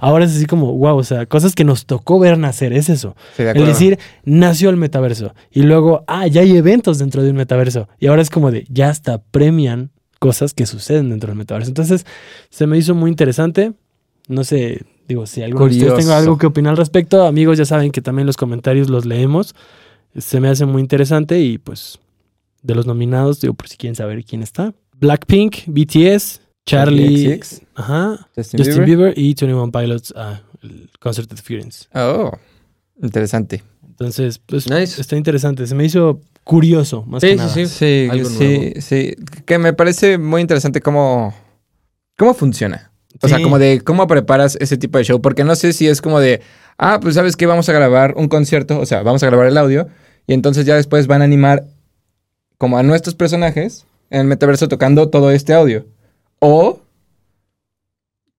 ahora 0.00 0.24
es 0.24 0.36
así 0.36 0.46
como, 0.46 0.72
wow, 0.76 0.96
o 0.96 1.04
sea, 1.04 1.26
cosas 1.26 1.54
que 1.54 1.64
nos 1.64 1.84
tocó 1.86 2.18
ver 2.18 2.38
nacer, 2.38 2.72
es 2.72 2.88
eso. 2.88 3.14
Sí, 3.36 3.42
de 3.42 3.50
acuerdo. 3.50 3.68
decir, 3.68 3.98
nació 4.24 4.70
el 4.70 4.76
metaverso. 4.76 5.34
Y 5.50 5.62
luego, 5.62 6.04
ah, 6.06 6.26
ya 6.26 6.40
hay 6.42 6.56
eventos 6.56 6.98
dentro 6.98 7.22
de 7.22 7.30
un 7.30 7.36
metaverso. 7.36 7.88
Y 7.98 8.06
ahora 8.06 8.22
es 8.22 8.30
como 8.30 8.50
de, 8.50 8.64
ya 8.68 8.88
hasta 8.88 9.20
premian 9.22 9.90
cosas 10.20 10.54
que 10.54 10.66
suceden 10.66 11.10
dentro 11.10 11.28
del 11.30 11.38
metaverso. 11.38 11.70
Entonces, 11.70 12.06
se 12.50 12.68
me 12.68 12.78
hizo 12.78 12.94
muy 12.94 13.10
interesante. 13.10 13.72
No 14.28 14.44
sé, 14.44 14.82
digo, 15.08 15.26
si 15.26 15.42
alguno 15.42 15.64
de 15.64 15.70
ustedes 15.72 15.90
Curioso. 15.90 16.08
tengo 16.08 16.12
algo 16.16 16.38
que 16.38 16.46
opinar 16.46 16.70
al 16.72 16.76
respecto, 16.76 17.26
amigos, 17.26 17.58
ya 17.58 17.64
saben 17.64 17.90
que 17.90 18.00
también 18.00 18.26
los 18.26 18.36
comentarios 18.36 18.88
los 18.88 19.04
leemos. 19.06 19.56
Se 20.16 20.38
me 20.38 20.48
hace 20.48 20.66
muy 20.66 20.80
interesante 20.82 21.40
y 21.40 21.58
pues 21.58 21.98
de 22.62 22.74
los 22.76 22.86
nominados, 22.86 23.40
digo, 23.40 23.54
por 23.54 23.68
si 23.68 23.76
quieren 23.76 23.96
saber 23.96 24.22
quién 24.24 24.42
está. 24.42 24.72
Blackpink, 25.00 25.56
BTS, 25.66 26.42
Charlie, 26.66 27.40
XX, 27.42 27.62
ajá, 27.74 28.28
Justin, 28.36 28.58
Justin 28.58 28.84
Bieber. 28.84 29.14
Bieber 29.14 29.18
y 29.18 29.34
21 29.34 29.72
Pilots, 29.72 30.12
ah, 30.16 30.42
el 30.62 30.90
Concert 31.00 31.32
of 31.32 31.40
Furious. 31.40 31.88
Oh, 31.94 32.30
interesante. 33.02 33.64
Entonces, 33.88 34.38
pues 34.38 34.68
Nice. 34.70 35.00
está 35.00 35.16
interesante. 35.16 35.66
Se 35.66 35.74
me 35.74 35.84
hizo 35.86 36.20
curioso, 36.44 37.04
más 37.06 37.20
Sí, 37.20 37.28
que 37.28 37.32
sí, 37.32 37.38
nada. 37.38 37.54
sí. 37.54 37.66
Sí, 37.66 38.08
Algo 38.10 38.28
sí, 38.28 38.72
sí. 38.80 39.14
Que 39.46 39.58
me 39.58 39.72
parece 39.72 40.18
muy 40.18 40.40
interesante 40.40 40.80
cómo, 40.80 41.34
cómo 42.16 42.34
funciona. 42.34 42.90
O 43.22 43.28
sea, 43.28 43.42
como 43.42 43.58
de 43.58 43.82
cómo 43.82 44.06
preparas 44.06 44.56
ese 44.60 44.78
tipo 44.78 44.96
de 44.98 45.04
show. 45.04 45.20
Porque 45.20 45.44
no 45.44 45.54
sé 45.54 45.72
si 45.72 45.86
es 45.86 46.00
como 46.00 46.20
de, 46.20 46.40
ah, 46.78 46.98
pues 47.02 47.14
sabes 47.16 47.36
que 47.36 47.46
vamos 47.46 47.68
a 47.68 47.72
grabar 47.72 48.14
un 48.16 48.28
concierto, 48.28 48.78
o 48.80 48.86
sea, 48.86 49.02
vamos 49.02 49.22
a 49.22 49.26
grabar 49.26 49.46
el 49.46 49.58
audio 49.58 49.88
y 50.26 50.32
entonces 50.32 50.64
ya 50.64 50.74
después 50.76 51.06
van 51.06 51.20
a 51.20 51.24
animar 51.24 51.64
como 52.56 52.78
a 52.78 52.82
nuestros 52.82 53.14
personajes 53.14 53.84
en 54.10 54.20
el 54.20 54.26
metaverso 54.26 54.68
tocando 54.68 55.08
todo 55.10 55.30
este 55.32 55.52
audio. 55.52 55.84
O 56.38 56.80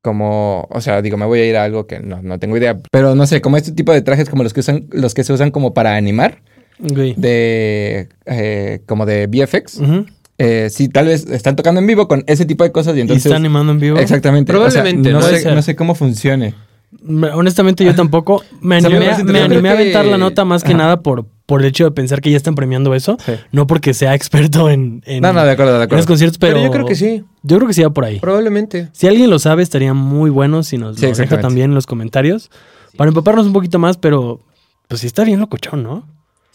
como, 0.01 0.68
o 0.71 0.81
sea, 0.81 1.01
digo, 1.04 1.18
me 1.18 1.25
voy 1.25 1.39
a 1.42 1.45
ir 1.45 1.56
a 1.57 1.63
algo 1.63 1.86
que 1.86 2.00
no, 2.00 2.21
no 2.24 2.39
tengo 2.39 2.57
idea. 2.57 2.80
Pero 2.92 3.13
no 3.13 3.27
sé, 3.27 3.39
como 3.42 3.57
este 3.57 3.71
tipo 3.71 3.92
de 3.92 4.01
trajes 4.01 4.30
como 4.30 4.42
los 4.44 4.54
que 4.54 4.62
usan, 4.62 4.88
los 4.92 5.13
que 5.13 5.24
se 5.24 5.31
usan 5.33 5.51
como 5.51 5.74
para 5.75 5.95
animar, 5.95 6.42
De 6.81 8.10
eh, 8.25 8.81
como 8.86 9.06
de 9.06 9.28
VFX. 9.28 9.78
Ujú. 9.78 10.06
Eh, 10.38 10.69
sí, 10.72 10.89
tal 10.89 11.06
vez 11.06 11.28
están 11.30 11.56
tocando 11.56 11.80
en 11.81 11.88
vivo 11.88 12.07
con 12.07 12.24
ese 12.28 12.45
tipo 12.45 12.63
de 12.63 12.72
cosas 12.72 12.95
y 12.95 12.98
y 12.98 13.01
entonces... 13.01 13.25
está 13.28 13.36
animando 13.38 13.72
en 13.74 13.80
vivo. 13.80 13.98
Exactamente. 14.00 14.51
Probablemente, 14.51 15.13
O 15.13 15.22
sea, 15.22 15.31
no, 15.31 15.38
sé, 15.38 15.56
no 15.56 15.62
sé 15.62 15.75
cómo 15.75 15.94
funcione. 15.94 16.56
Me- 17.04 17.30
Honestamente, 17.30 17.86
yo 17.86 17.94
tampoco. 17.95 18.44
Me 18.60 18.78
O 18.78 18.81
sea, 18.81 18.89
me 18.89 18.98
animé, 19.07 19.24
me 19.31 19.42
animé 19.42 19.69
a 19.69 19.74
que- 19.74 19.81
aventar 19.81 20.06
la 20.06 20.18
nota 20.18 20.44
más 20.44 20.63
que 20.63 20.69
Ajá. 20.72 20.78
nada 20.80 21.01
por, 21.01 21.25
por 21.45 21.62
el 21.62 21.68
hecho 21.68 21.83
de 21.86 21.92
pensar 21.92 22.22
que 22.22 22.31
ya 22.31 22.38
están 22.38 22.56
premiando 22.56 22.94
eso. 22.95 23.18
Sí. 23.25 23.33
No 23.51 23.68
porque 23.68 23.94
sea 23.94 24.16
experto 24.16 24.69
en, 24.69 25.04
en, 25.06 25.22
No, 25.22 25.31
no, 25.31 25.44
de 25.45 25.51
acuerdo, 25.51 25.74
de 25.74 25.75
en 25.78 25.81
los 25.81 25.86
acuerdo. 25.86 26.06
conciertos, 26.07 26.38
pero, 26.39 26.56
Pero, 26.56 26.66
yo 26.66 26.72
creo 26.72 26.86
que 26.86 26.95
sí, 26.95 27.24
Yo 27.44 27.57
creo 27.57 27.68
que 27.68 27.74
sí 27.75 27.83
va 27.83 27.92
por 27.92 28.06
ahí. 28.06 28.19
probablemente. 28.19 28.89
Si 28.94 29.07
alguien 29.07 29.30
lo 29.30 29.38
sabe, 29.39 29.62
estaría 29.63 29.94
muy 29.94 30.30
bueno 30.31 30.63
si 30.63 30.78
nos 30.80 30.98
Sí, 30.98 31.06
lo 31.06 31.13
deja 31.13 31.39
también 31.39 31.69
en 31.72 31.75
los 31.75 31.86
comentarios. 31.86 32.50
Para 32.98 33.10
empaparnos 33.10 33.45
un 33.45 33.54
poquito 33.54 33.78
más, 33.80 33.98
pero 33.98 34.42
pues 34.89 35.01
sí 35.01 35.07
está 35.07 35.24
bien 35.24 35.39
locochón, 35.39 35.83
¿no? 35.83 36.06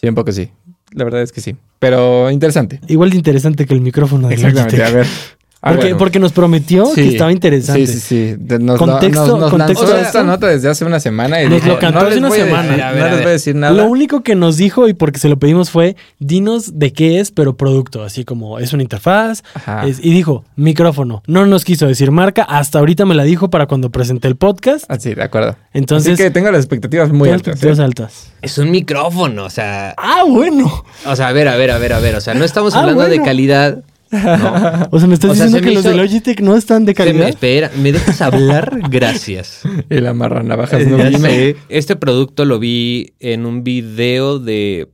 Sí, 0.01 0.09
un 0.09 0.15
poco 0.15 0.33
sí. 0.33 0.51
La 0.93 1.05
verdad 1.05 1.23
es 1.23 1.33
que 1.33 1.41
sí. 1.41 1.57
Pero 1.79 2.31
interesante. 2.31 2.81
Igual 2.89 3.11
de 3.11 3.17
interesante 3.17 3.67
que 3.67 3.75
el 3.75 3.81
micrófono 3.81 4.29
de 4.29 4.35
Exactamente. 4.35 4.77
Logitech. 4.79 4.95
A 4.95 4.97
ver. 4.99 5.07
Ah, 5.67 5.71
Porque, 5.71 5.85
bueno. 5.87 5.99
porque 5.99 6.19
nos 6.21 6.31
prometió 6.33 6.93
que 6.95 7.09
estaba 7.09 7.33
interesante. 7.33 7.87
Sí, 7.89 7.99
sí, 7.99 8.37
sí. 8.39 8.57
Nos, 8.61 8.79
Contexto- 8.79 9.27
nos, 9.27 9.41
nos 9.41 9.51
contexto 9.51 9.83
lanzó 9.87 9.99
esta 10.01 10.23
nota 10.23 10.47
desde 10.47 10.69
hace 10.69 10.85
una 10.85 11.01
semana 11.01 11.43
y 11.43 11.47
Nos 11.49 11.55
dijo, 11.57 11.67
lo 11.75 11.79
cantó 11.81 12.03
no 12.03 12.07
hace 12.07 12.19
una 12.19 12.31
semana. 12.31 12.63
decir- 12.69 12.83
A 12.85 12.93
ver, 12.93 13.01
no 13.01 13.07
a 13.07 13.11
les 13.11 13.19
voy 13.19 13.27
a 13.29 13.33
decir 13.33 13.55
nada. 13.57 13.73
Lo 13.73 13.87
único 13.87 14.23
que 14.23 14.37
nos 14.37 14.57
dijo 14.59 14.87
y 14.87 14.95
porque 14.95 15.19
se 15.19 15.29
lo 15.29 15.39
pedimos 15.41 15.71
fue, 15.71 15.97
dinos 16.21 16.79
de 16.79 16.93
qué 16.93 17.19
es, 17.19 17.33
pero 17.33 17.57
producto, 17.57 18.05
así 18.05 18.25
como 18.25 18.61
es 18.61 18.73
una 18.73 18.85
interfaz. 18.85 19.43
Ajá. 19.55 19.87
es- 19.89 19.99
y 20.05 20.11
dijo, 20.11 20.45
micrófono. 20.55 21.23
No 21.27 21.47
nos 21.47 21.65
quiso 21.65 21.89
decir 21.89 22.13
marca, 22.13 22.43
hasta 22.45 22.79
ahorita 22.79 23.05
me 23.05 23.17
la 23.17 23.25
dijo 23.25 23.51
para 23.51 23.67
cuando 23.67 23.91
presenté 23.91 24.29
el 24.29 24.37
podcast. 24.37 24.85
Ah, 24.89 24.99
sí, 25.01 25.15
de 25.15 25.23
acuerdo. 25.25 25.57
Entonces, 25.73 26.15
Así 26.15 26.23
que 26.23 26.31
tengo 26.31 26.49
las 26.53 26.61
expectativas 26.61 27.11
muy 27.11 27.29
altas. 27.29 27.55
expectativas 27.55 27.79
¿eh? 27.81 27.83
altas. 27.83 28.33
Es 28.41 28.57
un 28.59 28.71
micrófono, 28.71 29.45
o 29.47 29.51
sea... 29.51 29.95
Ah, 29.97 30.23
bueno. 30.29 30.85
O 31.07 31.17
sea, 31.17 31.27
a 31.29 31.33
ver, 31.33 31.49
a 31.49 31.57
ver, 31.57 31.73
a 31.73 31.79
ver, 31.79 31.93
a 31.93 31.99
ver. 31.99 32.15
O 32.15 32.21
sea, 32.21 32.35
no 32.35 32.45
estamos 32.45 32.75
Ah, 32.77 32.81
hablando 32.81 33.03
de 33.09 33.21
calidad. 33.21 33.83
No. 34.11 34.89
O 34.91 34.99
sea, 34.99 35.09
me 35.09 35.15
estás 35.15 35.31
O 35.31 35.35
sea, 35.35 35.47
diciendo 35.47 35.59
se 35.59 35.65
que 35.65 35.71
los 35.75 35.85
de 35.85 35.95
Logitech 35.95 36.41
no 36.41 36.57
están 36.57 36.85
de 36.85 36.95
Se 36.95 37.03
me- 37.05 37.11
calidad. 37.11 37.29
espera, 37.29 37.71
¿me 37.77 37.93
dejas 37.93 38.21
hablar? 38.23 38.79
Gracias. 38.91 39.63
Y 39.91 39.95
la 40.01 40.15
marra 40.15 40.43
navajas. 40.43 40.87
no 40.87 40.99
Ya 40.99 41.09
vino. 41.09 41.19
sé. 41.21 41.57
Este 41.69 41.97
producto 41.97 42.45
lo 42.45 42.59
vi 42.59 43.15
en 43.19 43.47
un 43.47 43.65
video 43.65 44.39
de, 44.39 44.89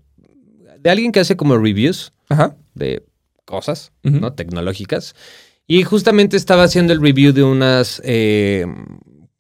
de 0.81 0.90
alguien 0.90 1.12
que 1.12 1.21
hace 1.21 1.37
como 1.37 1.59
reviews 1.59 2.12
Ajá. 2.28 2.57
de 2.75 3.04
cosas. 3.45 3.92
¿no? 4.02 4.33
Tecnológicas. 4.33 5.14
Y 5.66 5.83
justamente 5.85 6.37
estaba 6.37 6.64
haciendo 6.64 6.92
el 6.92 7.00
review 7.00 7.33
de 7.33 7.42
unas 7.42 8.00
eh, 8.04 8.66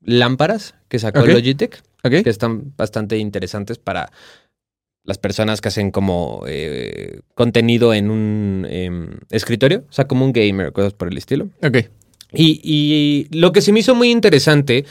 lámparas 0.02 0.74
que 0.88 0.98
sacó. 0.98 1.24
Logitech, 1.24 1.82
Ok. 2.04 2.22
que 2.24 2.30
están 2.30 2.72
bastante 2.76 3.16
interesantes 3.18 3.78
para 3.78 4.10
las 5.04 5.18
personas 5.18 5.60
que 5.60 5.68
hacen 5.68 5.90
como 5.90 6.44
eh, 6.46 7.20
contenido 7.34 7.92
en 7.92 8.10
un 8.10 8.66
em, 8.70 9.18
escritorio, 9.30 9.84
o 9.88 9.92
sea, 9.92 10.06
como 10.06 10.24
un 10.24 10.32
gamer, 10.32 10.72
cosas 10.72 10.92
por 10.92 11.08
el 11.08 11.18
estilo. 11.18 11.48
Ok. 11.62 11.78
Y, 12.32 12.60
y 12.62 13.36
lo 13.36 13.52
que 13.52 13.60
se 13.60 13.72
me 13.72 13.80
hizo 13.80 13.94
muy 13.94 14.10
interesante, 14.10 14.84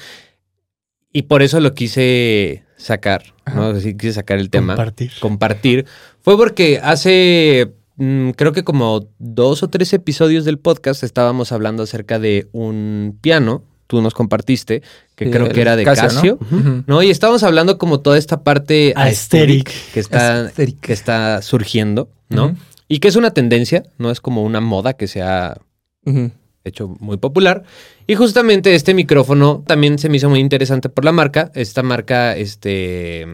y 1.13 1.23
por 1.23 1.41
eso 1.41 1.59
lo 1.59 1.73
quise 1.73 2.63
sacar, 2.77 3.33
¿no? 3.55 3.79
Sí, 3.79 3.95
quise 3.95 4.13
sacar 4.13 4.37
el 4.39 4.49
tema, 4.49 4.75
Compartir. 4.75 5.11
compartir, 5.19 5.85
fue 6.21 6.37
porque 6.37 6.79
hace, 6.83 7.71
mm, 7.97 8.31
creo 8.31 8.53
que 8.53 8.63
como 8.63 9.07
dos 9.19 9.63
o 9.63 9.69
tres 9.69 9.93
episodios 9.93 10.45
del 10.45 10.59
podcast 10.59 11.03
estábamos 11.03 11.51
hablando 11.51 11.83
acerca 11.83 12.19
de 12.19 12.47
un 12.51 13.17
piano, 13.21 13.63
tú 13.91 14.01
nos 14.01 14.13
compartiste, 14.13 14.81
que 15.17 15.25
Sí, 15.25 15.31
creo 15.31 15.49
que 15.49 15.59
era 15.59 15.75
de 15.75 15.83
Casio, 15.83 16.07
Casio. 16.07 16.39
¿no? 16.87 17.03
Y 17.03 17.09
estábamos 17.09 17.43
hablando 17.43 17.77
como 17.77 17.99
toda 17.99 18.17
esta 18.17 18.41
parte 18.41 18.93
Aesthetic. 18.95 19.67
aesthetic 19.67 19.91
que 19.93 19.99
está, 19.99 20.39
Aesthetic. 20.45 20.79
que 20.79 20.93
está 20.93 21.41
surgiendo, 21.41 22.07
¿no? 22.29 22.55
Y 22.87 22.99
que 22.99 23.09
es 23.09 23.17
una 23.17 23.31
tendencia, 23.31 23.83
no 23.97 24.11
es 24.11 24.21
como 24.21 24.43
una 24.43 24.61
moda 24.61 24.93
que 24.93 25.07
sea 25.09 25.57
Ujú. 26.05 26.31
hecho 26.63 26.87
muy 27.01 27.17
popular. 27.17 27.63
Y 28.07 28.15
justamente 28.15 28.75
este 28.75 28.93
micrófono 28.93 29.61
también 29.67 29.99
se 29.99 30.07
me 30.07 30.15
hizo 30.15 30.29
muy 30.29 30.39
interesante 30.39 30.87
por 30.87 31.03
la 31.03 31.11
marca. 31.11 31.51
Esta 31.53 31.83
marca, 31.83 32.33
este 32.37 33.27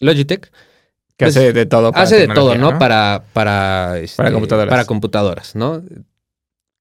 Logitech. 0.00 0.50
Que 1.16 1.26
pues, 1.26 1.36
hace 1.36 1.52
de 1.52 1.66
todo. 1.66 1.92
hace 1.94 2.16
de 2.26 2.34
todo, 2.34 2.56
¿no? 2.56 2.76
Para, 2.80 3.22
para, 3.32 4.00
este, 4.00 4.16
Para 4.16 4.32
computadoras. 4.32 4.70
Para 4.70 4.84
computadoras, 4.84 5.54
¿no? 5.54 5.80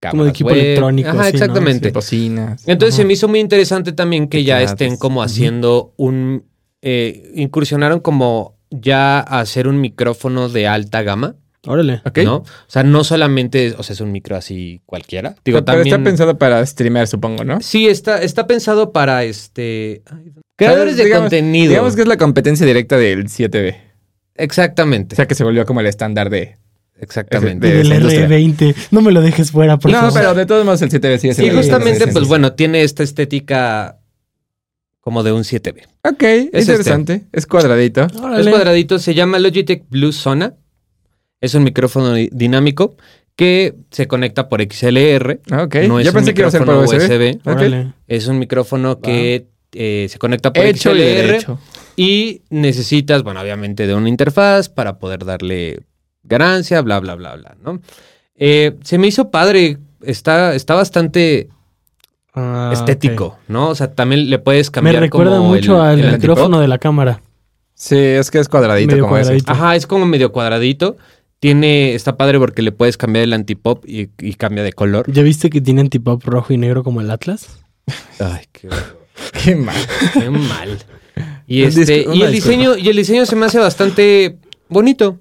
Como 0.09 0.23
de 0.23 0.31
equipo 0.31 0.49
web. 0.49 0.57
electrónico, 0.57 1.09
Ajá, 1.09 1.21
así, 1.21 1.31
¿no? 1.33 1.37
exactamente. 1.37 1.89
Sí, 1.89 1.93
bocinas. 1.93 2.63
Entonces 2.67 2.95
Ajá. 2.95 3.01
se 3.03 3.05
me 3.05 3.13
hizo 3.13 3.27
muy 3.27 3.39
interesante 3.39 3.91
también 3.91 4.27
que 4.27 4.43
ya 4.43 4.61
estén 4.61 4.97
como 4.97 5.21
haciendo 5.21 5.93
un... 5.97 6.45
eh, 6.81 7.31
incursionaron 7.35 7.99
como 7.99 8.57
ya 8.71 9.19
a 9.19 9.39
hacer 9.41 9.67
un 9.67 9.79
micrófono 9.79 10.49
de 10.49 10.67
alta 10.67 11.03
gama, 11.03 11.35
Órale. 11.67 12.01
Ok. 12.05 12.17
¿no? 12.23 12.37
O 12.37 12.45
sea, 12.65 12.81
no 12.81 13.03
solamente, 13.03 13.75
o 13.77 13.83
sea, 13.83 13.93
es 13.93 14.01
un 14.01 14.11
micro 14.11 14.35
así 14.35 14.81
cualquiera. 14.87 15.35
Digo, 15.45 15.57
Pero 15.57 15.65
también... 15.65 15.87
está 15.93 16.03
pensado 16.03 16.37
para 16.39 16.65
streamer, 16.65 17.07
supongo, 17.07 17.43
¿no? 17.43 17.61
Sí, 17.61 17.87
está, 17.87 18.19
está 18.23 18.47
pensado 18.47 18.91
para 18.91 19.23
este... 19.25 20.01
Creadores 20.55 20.97
de 20.97 21.05
Digamos- 21.05 21.25
contenido. 21.29 21.69
Digamos 21.69 21.95
que 21.95 22.01
es 22.01 22.07
la 22.07 22.17
competencia 22.17 22.65
directa 22.65 22.97
del 22.97 23.25
7B. 23.27 23.75
Exactamente, 24.35 25.13
O 25.13 25.17
sea, 25.17 25.27
que 25.27 25.35
se 25.35 25.43
volvió 25.43 25.65
como 25.67 25.81
el 25.81 25.85
estándar 25.85 26.31
de... 26.31 26.57
exactamente. 27.01 27.67
de 27.67 27.73
Del 27.77 27.87
esa 27.91 27.95
industria. 27.95 28.27
R20. 28.29 28.75
No 28.91 29.01
me 29.01 29.11
lo 29.11 29.21
dejes 29.21 29.51
fuera, 29.51 29.77
por 29.77 29.91
No, 29.91 29.97
favor. 29.99 30.13
pero 30.13 30.33
de 30.35 30.45
todos 30.45 30.63
modos 30.65 30.81
el 30.81 30.89
7B 30.89 31.17
sigue 31.17 31.31
Y 31.33 31.35
siendo- 31.35 31.57
justamente, 31.57 31.99
sí, 31.99 32.05
sí, 32.05 32.11
pues 32.11 32.23
sí. 32.25 32.29
bueno, 32.29 32.53
tiene 32.53 32.83
esta 32.83 33.03
estética 33.03 33.97
como 34.99 35.23
de 35.23 35.31
un 35.31 35.43
7B. 35.43 35.81
Ok, 36.03 36.21
este. 36.23 36.59
interesante. 36.59 37.23
Es 37.31 37.45
cuadradito. 37.47 38.07
Órale. 38.21 38.41
Es 38.41 38.47
cuadradito, 38.47 38.99
se 38.99 39.13
llama 39.13 39.39
Logitech 39.39 39.83
Blue 39.89 40.11
Sona. 40.11 40.53
Es 41.39 41.55
un 41.55 41.63
micrófono 41.63 42.13
di- 42.13 42.29
dinámico 42.31 42.95
que 43.35 43.73
se 43.89 44.07
conecta 44.07 44.47
por 44.47 44.61
XLR. 44.61 45.39
Ok. 45.59 45.75
No 45.87 45.99
es 45.99 46.05
Yo 46.05 46.11
un 46.11 46.15
pensé 46.15 46.33
que 46.35 46.41
iba 46.41 46.49
a 46.49 46.51
ser 46.51 46.63
por 46.65 46.75
micrófono 46.81 47.03
USB. 47.03 47.39
USB. 47.43 47.93
Es 48.07 48.27
un 48.27 48.37
micrófono 48.37 48.99
que 48.99 49.47
eh, 49.73 50.05
se 50.09 50.19
conecta 50.19 50.53
por 50.53 50.63
Hecho 50.65 50.91
y 50.95 50.99
XLR 50.99 51.27
derecho. 51.27 51.59
y 51.95 52.41
necesitas, 52.51 53.23
bueno, 53.23 53.41
obviamente 53.41 53.87
de 53.87 53.95
una 53.95 54.09
interfaz 54.09 54.69
para 54.69 54.99
poder 54.99 55.25
darle 55.25 55.79
ganancia, 56.23 56.81
bla, 56.81 56.99
bla, 56.99 57.15
bla, 57.15 57.35
bla, 57.35 57.55
¿no? 57.63 57.79
Eh, 58.35 58.75
se 58.83 58.97
me 58.97 59.07
hizo 59.07 59.29
padre, 59.31 59.77
está, 60.01 60.55
está 60.55 60.75
bastante 60.75 61.49
Ah, 62.33 62.69
estético. 62.73 63.37
¿no? 63.49 63.69
O 63.69 63.75
sea, 63.75 63.93
también 63.93 64.29
le 64.29 64.39
puedes 64.39 64.67
Me 64.69 64.71
cambiar 64.71 64.99
recuerda 65.01 65.37
como 65.37 65.49
mucho 65.49 65.75
el- 65.75 65.81
al 65.81 65.99
el 65.99 66.11
micrófono 66.13 66.45
antipop. 66.45 66.61
de 66.61 66.67
la 66.69 66.77
cámara. 66.77 67.21
Sí, 67.73 67.97
es 67.97 68.31
que 68.31 68.39
es 68.39 68.47
cuadradito 68.47 68.91
Medio 68.91 69.03
como 69.03 69.15
cuadradito. 69.15 69.51
Ajá, 69.51 69.75
es 69.75 69.85
como 69.87 70.05
medio 70.05 70.31
cuadradito. 70.31 70.97
Tiene, 71.39 71.93
está 71.95 72.15
padre 72.17 72.37
porque 72.39 72.61
le 72.61 72.71
puedes 72.71 72.95
cambiar 72.97 73.23
el 73.23 73.33
antipop 73.33 73.83
y, 73.87 74.09
y 74.19 74.35
cambia 74.35 74.63
de 74.63 74.71
color. 74.73 75.11
¿Ya 75.11 75.23
viste 75.23 75.49
que 75.49 75.59
tiene 75.59 75.81
antipop 75.81 76.23
rojo 76.23 76.53
y 76.53 76.57
negro 76.57 76.83
como 76.83 77.01
el 77.01 77.09
Atlas? 77.11 77.59
Ay, 78.19 78.45
qué. 78.51 78.69
Qué 79.43 79.55
mal. 79.55 79.75
qué 80.13 80.29
mal. 80.29 80.77
Y 81.47 81.63
este, 81.63 82.05
y 82.13 82.21
el 82.21 82.31
diseño, 82.31 82.77
y 82.77 82.87
el 82.89 82.95
diseño 82.95 83.25
se 83.25 83.35
me 83.35 83.45
hace 83.45 83.59
bastante 83.59 84.37
bonito. 84.69 85.17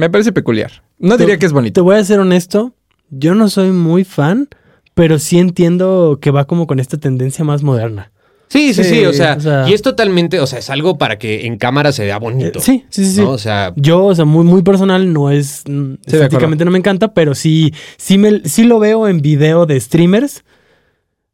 Me 0.00 0.08
parece 0.10 0.32
peculiar. 0.32 0.82
No 0.98 1.16
Te- 1.16 1.24
diría 1.24 1.38
que 1.38 1.44
es 1.46 1.52
Te 1.52 1.54
bonito. 1.54 1.84
voy 1.84 1.96
a 1.96 2.04
ser 2.04 2.18
honesto. 2.20 2.74
Yo 3.10 3.34
no 3.34 3.48
soy 3.50 3.70
muy 3.70 4.04
fan, 4.04 4.48
pero 4.94 5.18
sí 5.18 5.38
entiendo 5.38 6.18
que 6.20 6.30
va 6.30 6.46
como 6.46 6.66
con 6.66 6.80
esta 6.80 6.96
tendencia 6.96 7.44
más 7.44 7.62
moderna. 7.62 8.10
Sí, 8.48 8.72
sí, 8.74 8.82
sí, 8.82 8.90
Sí, 8.96 9.04
o, 9.04 9.12
sea, 9.12 9.34
o 9.36 9.40
sea- 9.40 9.68
y 9.68 9.74
es 9.74 9.82
totalmente, 9.82 10.40
o 10.40 10.46
sea, 10.46 10.58
es 10.58 10.70
algo 10.70 10.96
para 10.98 11.18
que 11.18 11.46
en 11.46 11.56
cámara 11.56 11.92
se 11.92 12.04
vea 12.04 12.16
Eh, 12.16 12.18
bonito. 12.18 12.60
sí, 12.60 12.84
sí, 12.88 13.04
sí, 13.04 13.12
sí. 13.16 13.20
¿no? 13.20 13.30
O 13.30 13.38
sea, 13.38 13.72
Yo, 13.76 14.04
o 14.06 14.14
sea, 14.14 14.24
muy, 14.24 14.44
muy 14.44 14.62
personal, 14.62 15.12
no 15.12 15.30
es. 15.30 15.62
mm, 15.68 15.94
estéticamente 16.06 16.64
no 16.64 16.70
me 16.70 16.78
encanta, 16.78 17.12
pero 17.14 17.34
sí, 17.34 17.72
sí, 17.98 18.16
me, 18.18 18.40
sí 18.46 18.64
lo 18.64 18.78
veo 18.80 19.06
en 19.06 19.20
video 19.20 19.66
de 19.66 19.78
streamers, 19.78 20.42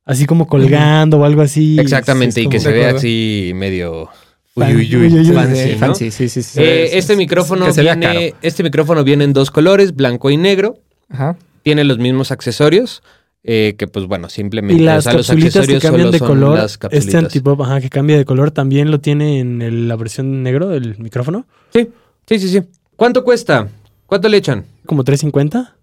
así 0.04 0.26
como 0.26 0.46
colgando 0.46 1.18
o 1.20 1.24
algo 1.24 1.40
así. 1.42 1.78
exactamente, 1.80 2.34
Sí, 2.34 2.46
y 2.46 2.48
que 2.50 2.60
se 2.60 2.72
vea 2.72 2.90
así 2.90 3.52
medio 3.54 4.08
uy, 4.56 4.96
uy, 4.96 5.06
uy, 5.18 5.32
fancy, 5.32 5.62
Sí, 5.62 5.72
¿no? 5.72 5.78
fancy, 5.78 6.10
sí, 6.10 6.28
sí, 6.28 6.42
sí. 6.42 6.60
Eh, 6.60 6.90
este 6.98 7.16
micrófono 7.16 7.72
viene, 7.72 8.34
este 8.42 8.62
micrófono 8.62 9.04
viene 9.04 9.24
en 9.24 9.32
dos 9.32 9.50
colores, 9.50 9.94
blanco 9.94 10.30
y 10.30 10.36
negro. 10.36 10.78
Ajá. 11.08 11.36
Tiene 11.62 11.84
los 11.84 11.98
mismos 11.98 12.30
accesorios, 12.32 13.02
eh, 13.44 13.74
que 13.78 13.86
pues 13.86 14.06
bueno, 14.06 14.28
simplemente 14.28 14.82
Y 14.82 14.84
las 14.84 14.98
o 14.98 15.02
sea, 15.02 15.12
los 15.14 15.26
que 15.26 15.32
accesorios 15.34 15.82
cambian 15.82 16.00
solo 16.06 16.12
de 16.12 16.18
son 16.18 16.28
color, 16.28 16.58
las 16.58 16.78
este 16.90 17.16
antipop, 17.16 17.60
ajá, 17.62 17.80
que 17.80 17.90
cambia 17.90 18.16
de 18.16 18.24
color, 18.24 18.50
también 18.50 18.90
lo 18.90 19.00
tiene 19.00 19.40
en 19.40 19.62
el- 19.62 19.88
la 19.88 19.96
versión 19.96 20.42
negro 20.42 20.68
del 20.68 20.98
micrófono. 20.98 21.46
Sí, 21.72 21.88
sí, 22.28 22.38
sí, 22.38 22.48
sí. 22.48 22.62
¿Cuánto 22.96 23.24
cuesta? 23.24 23.68
¿Cuánto 24.06 24.28
le 24.28 24.36
echan? 24.38 24.64
Como 24.86 25.04
350. 25.04 25.74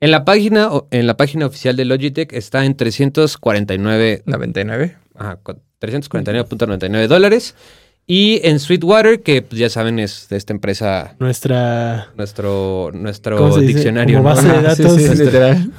En 0.00 0.10
la 0.10 0.24
página, 0.24 0.68
en 0.90 1.06
la 1.06 1.16
página 1.16 1.46
oficial 1.46 1.76
de 1.76 1.84
Logitech 1.84 2.32
está 2.32 2.64
en 2.64 2.76
349, 2.76 4.22
99. 4.26 4.96
ajá, 5.16 5.38
349.99 5.82 7.06
dólares. 7.08 7.54
Y 8.06 8.40
en 8.44 8.58
Sweetwater, 8.58 9.20
que 9.22 9.42
pues, 9.42 9.58
ya 9.60 9.68
saben 9.70 9.98
es 9.98 10.26
de 10.28 10.36
esta 10.36 10.52
empresa, 10.52 11.14
Nuestra. 11.20 12.08
nuestro, 12.16 12.88
¿Cómo 12.92 13.02
nuestro 13.02 13.60
diccionario, 13.60 14.18
Como 14.18 14.28
¿no? 14.30 14.34
base 14.34 14.48
de 14.48 14.54
Ajá, 14.58 14.74
sí, 14.76 14.82
datos. 14.82 14.96
sí, 14.98 15.04
Este- 15.04 15.24
literal. 15.24 15.70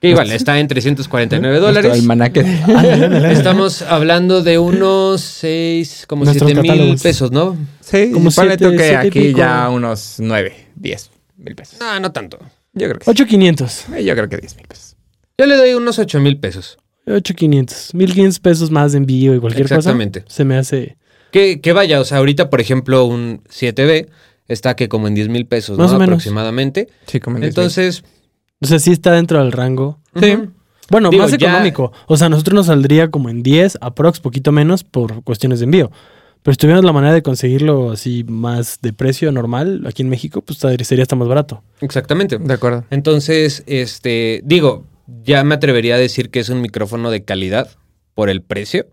Que 0.00 0.10
igual 0.10 0.30
está 0.30 0.58
en 0.58 0.68
349 0.68 1.58
Nuestro 1.58 1.90
dólares. 1.90 2.06
de-. 2.34 3.32
Estamos 3.32 3.80
hablando 3.82 4.42
de 4.42 4.58
unos 4.58 5.20
6, 5.22 6.04
como 6.06 6.24
Nuestros 6.24 6.48
7 6.50 6.60
mil 6.62 6.70
catálogos. 6.70 7.02
pesos, 7.02 7.30
¿no? 7.32 7.56
Sí, 7.80 8.10
Como 8.12 8.30
siete- 8.30 8.58
que 8.58 8.68
siete 8.78 8.92
y 8.92 8.94
aquí 8.94 9.20
pico. 9.28 9.38
ya 9.38 9.70
unos 9.70 10.16
9, 10.18 10.54
10 10.76 11.10
mil 11.38 11.54
pesos. 11.54 11.78
No, 11.80 11.98
no 12.00 12.12
tanto. 12.12 12.38
Yo 12.74 12.88
creo 12.88 12.98
que 12.98 13.04
sí. 13.04 13.10
8500. 13.10 13.86
Eh, 13.96 14.04
Yo 14.04 14.14
creo 14.14 14.28
que 14.28 14.36
10 14.36 14.56
mil 14.56 14.66
pesos. 14.66 14.96
Yo 15.38 15.46
le 15.46 15.56
doy 15.56 15.72
unos 15.74 15.98
8 15.98 16.20
mil 16.20 16.38
pesos. 16.38 16.78
8500. 17.06 17.94
1500 17.94 18.40
pesos 18.40 18.70
más 18.70 18.92
de 18.92 18.98
envío 18.98 19.34
y 19.34 19.38
cualquier 19.40 19.62
Exactamente. 19.66 20.22
cosa. 20.22 20.34
Se 20.34 20.44
me 20.44 20.56
hace. 20.56 20.96
Que, 21.30 21.60
que 21.60 21.72
vaya, 21.72 22.00
o 22.00 22.04
sea, 22.04 22.18
ahorita, 22.18 22.50
por 22.50 22.60
ejemplo, 22.60 23.04
un 23.04 23.42
7B 23.48 24.08
está 24.48 24.74
que 24.76 24.88
como 24.88 25.08
en 25.08 25.14
10 25.14 25.28
mil 25.28 25.46
pesos, 25.46 25.76
Más 25.78 25.90
¿no? 25.90 25.96
o 25.96 26.00
menos. 26.00 26.14
Aproximadamente. 26.14 26.88
Sí, 27.06 27.20
como 27.20 27.36
en 27.36 27.42
10 27.42 27.54
mil. 27.56 27.58
Entonces, 27.64 28.04
O 28.60 28.66
sea, 28.66 28.78
sí 28.78 28.90
está 28.92 29.12
dentro 29.12 29.38
del 29.42 29.52
rango. 29.52 29.98
Sí. 30.20 30.34
Bueno, 30.88 31.10
Digo, 31.10 31.24
más 31.24 31.32
ya- 31.32 31.48
económico. 31.48 31.92
O 32.06 32.16
sea, 32.16 32.28
a 32.28 32.30
nosotros 32.30 32.54
nos 32.54 32.66
saldría 32.66 33.10
como 33.10 33.28
en 33.28 33.42
10, 33.42 33.76
aprox, 33.80 34.20
poquito 34.20 34.52
menos 34.52 34.82
por 34.84 35.22
cuestiones 35.24 35.58
de 35.58 35.64
envío. 35.64 35.90
Pero 36.42 36.52
si 36.54 36.58
tuviéramos 36.58 36.84
la 36.84 36.92
manera 36.92 37.12
de 37.12 37.22
conseguirlo 37.22 37.90
así 37.90 38.24
más 38.28 38.78
de 38.80 38.92
precio 38.92 39.32
normal 39.32 39.82
aquí 39.86 40.02
en 40.02 40.08
México, 40.08 40.42
pues 40.42 40.58
estaría- 40.58 40.84
sería 40.84 41.02
hasta 41.02 41.16
más 41.16 41.26
barato. 41.28 41.62
exactamente. 41.80 42.38
De 42.38 42.54
acuerdo. 42.54 42.84
Entonces, 42.90 43.64
este, 43.66 44.40
digo, 44.44 44.84
ya 45.22 45.44
me 45.44 45.54
atrevería 45.54 45.94
a 45.94 45.98
decir 45.98 46.30
que 46.30 46.40
es 46.40 46.48
un 46.48 46.60
micrófono 46.60 47.10
de 47.10 47.24
calidad 47.24 47.70
por 48.14 48.30
el 48.30 48.42
precio. 48.42 48.86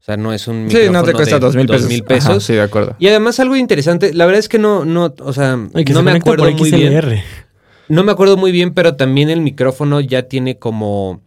O 0.00 0.04
sea, 0.06 0.16
no 0.16 0.32
es 0.32 0.46
un 0.46 0.68
Sí, 0.70 0.76
micrófono 0.76 0.92
no 1.00 1.04
te 1.04 1.12
cuesta 1.14 1.36
de 1.36 1.40
2 1.40 1.56
mil 1.56 1.66
pesos. 1.66 1.82
2,000 1.88 2.00
Ajá, 2.02 2.08
pesos. 2.08 2.44
sí, 2.44 2.52
de 2.52 2.60
acuerdo. 2.62 2.96
Y 2.98 3.08
además 3.08 3.40
algo 3.40 3.56
interesante, 3.56 4.14
la 4.14 4.26
verdad 4.26 4.38
es 4.38 4.48
que 4.48 4.58
no, 4.58 4.84
no, 4.84 5.12
o 5.20 5.32
sea, 5.32 5.58
Ay, 5.74 5.84
que 5.84 5.92
no 5.92 6.00
se 6.00 6.04
me 6.04 6.12
acuerdo 6.12 6.44
por 6.44 6.52
muy 6.54 6.70
bien. 6.70 7.22
No 7.88 8.04
me 8.04 8.12
acuerdo 8.12 8.36
muy 8.36 8.52
bien, 8.52 8.72
pero 8.74 8.96
también 8.96 9.30
el 9.30 9.40
micrófono 9.40 10.00
ya 10.00 10.24
tiene 10.24 10.58
como. 10.58 11.22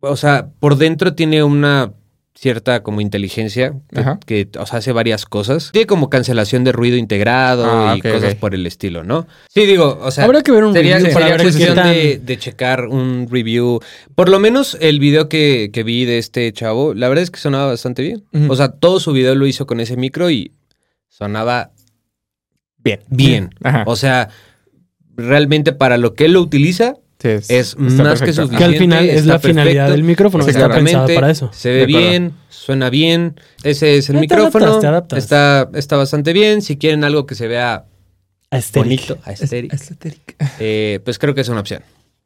O 0.00 0.16
sea, 0.16 0.48
por 0.60 0.76
dentro 0.76 1.14
tiene 1.14 1.42
una 1.42 1.92
cierta 2.36 2.82
como 2.82 3.00
inteligencia 3.00 3.74
que, 4.26 4.48
que, 4.48 4.58
o 4.58 4.66
sea, 4.66 4.80
hace 4.80 4.92
varias 4.92 5.24
cosas. 5.24 5.70
Tiene 5.72 5.86
como 5.86 6.10
cancelación 6.10 6.64
de 6.64 6.72
ruido 6.72 6.96
integrado 6.96 7.64
Ah, 7.64 7.94
y 7.96 8.00
cosas 8.00 8.34
por 8.34 8.54
el 8.54 8.66
estilo, 8.66 9.04
¿no? 9.04 9.26
Sí, 9.48 9.66
digo, 9.66 9.98
o 10.02 10.10
sea. 10.10 10.24
Habrá 10.24 10.42
que 10.42 10.50
ver 10.50 10.64
un 10.64 10.72
Sería, 10.72 10.96
review 10.98 11.12
para 11.14 11.26
sería 11.26 11.36
ver 11.36 11.46
qué 11.46 11.52
cuestión 11.52 11.74
tan... 11.76 11.92
de, 11.92 12.20
de 12.22 12.38
checar 12.38 12.86
un 12.88 13.28
review. 13.30 13.80
Por 14.14 14.28
lo 14.28 14.40
menos 14.40 14.76
el 14.80 14.98
video 14.98 15.28
que, 15.28 15.70
que 15.72 15.84
vi 15.84 16.04
de 16.04 16.18
este 16.18 16.52
chavo, 16.52 16.92
la 16.92 17.08
verdad 17.08 17.22
es 17.22 17.30
que 17.30 17.38
sonaba 17.38 17.66
bastante 17.66 18.02
bien. 18.02 18.24
O 18.48 18.56
sea, 18.56 18.68
todo 18.68 18.98
su 19.00 19.12
video 19.12 19.34
lo 19.36 19.46
hizo 19.46 19.66
con 19.66 19.78
ese 19.80 19.96
micro 19.96 20.28
y 20.30 20.52
sonaba 21.08 21.70
Bien. 22.78 23.00
bien. 23.08 23.54
Ajá. 23.62 23.84
O 23.86 23.96
sea, 23.96 24.28
realmente 25.16 25.72
para 25.72 25.96
lo 25.96 26.14
que 26.14 26.24
él 26.26 26.32
lo 26.32 26.40
utiliza, 26.42 26.94
Sí, 27.42 27.54
es 27.54 27.76
está 27.78 28.02
más 28.02 28.20
que 28.20 28.32
suficiente. 28.32 28.56
Que 28.58 28.64
al 28.64 28.76
final 28.76 29.08
es 29.08 29.24
la 29.26 29.38
finalidad 29.38 29.90
del 29.90 30.02
micrófono, 30.02 30.44
que 30.44 30.50
está 30.50 30.68
pensada 30.68 31.06
para 31.14 31.30
eso. 31.30 31.50
Se 31.52 31.70
ve 31.70 31.86
bien, 31.86 32.32
suena 32.50 32.90
bien. 32.90 33.40
Ese 33.62 33.96
es 33.96 34.08
el 34.10 34.16
te 34.16 34.20
micrófono. 34.20 34.64
adaptas, 34.66 34.80
te 34.80 34.86
adaptas. 34.86 35.18
Está, 35.18 35.70
está 35.74 35.96
bastante 35.96 36.32
bien. 36.32 36.60
Si 36.62 36.76
quieren 36.76 37.02
algo 37.04 37.24
que 37.26 37.34
se 37.34 37.48
vea 37.48 37.86
Aesthetic. 38.50 38.82
bonito, 38.84 39.18
aesthetic, 39.24 39.72
Aesthetic. 39.72 40.36
eh, 40.60 41.00
pues 41.04 41.18
creo 41.18 41.34
que 41.34 41.40
es 41.40 41.48
una 41.48 41.60
opción. 41.60 41.82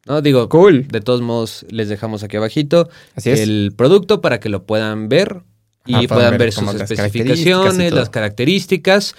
¿No? 0.07 0.21
Digo, 0.23 0.49
Cool. 0.49 0.89
de 0.89 1.01
todos 1.01 1.21
modos, 1.21 1.65
les 1.71 1.89
dejamos 1.89 2.23
aquí 2.23 2.37
abajito 2.37 2.89
Así 3.15 3.31
es. 3.31 3.41
el 3.41 3.73
producto 3.77 4.21
para 4.21 4.41
que 4.41 4.49
lo 4.49 4.65
puedan 4.65 5.09
ver 5.09 5.43
y 5.87 6.07
puedan 6.09 6.39
ver, 6.39 6.51
sus 6.53 6.75
especificaciones, 6.75 7.93
las 7.93 8.09
características 8.11 9.15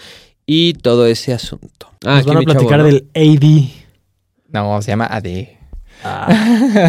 y 0.46 0.74
todo 0.74 1.06
ese 1.08 1.32
asunto. 1.34 1.90
Ah, 2.06 2.16
Nos 2.16 2.20
aquí 2.20 2.28
van 2.30 2.38
a 2.38 2.42
chavo, 2.42 2.54
platicar 2.54 2.80
¿no? 2.80 2.86
del 2.86 3.08
AD. 3.16 3.70
No, 4.52 4.82
se 4.82 4.92
llama 4.92 5.06
AD. 5.06 5.59
Ah, 6.04 6.28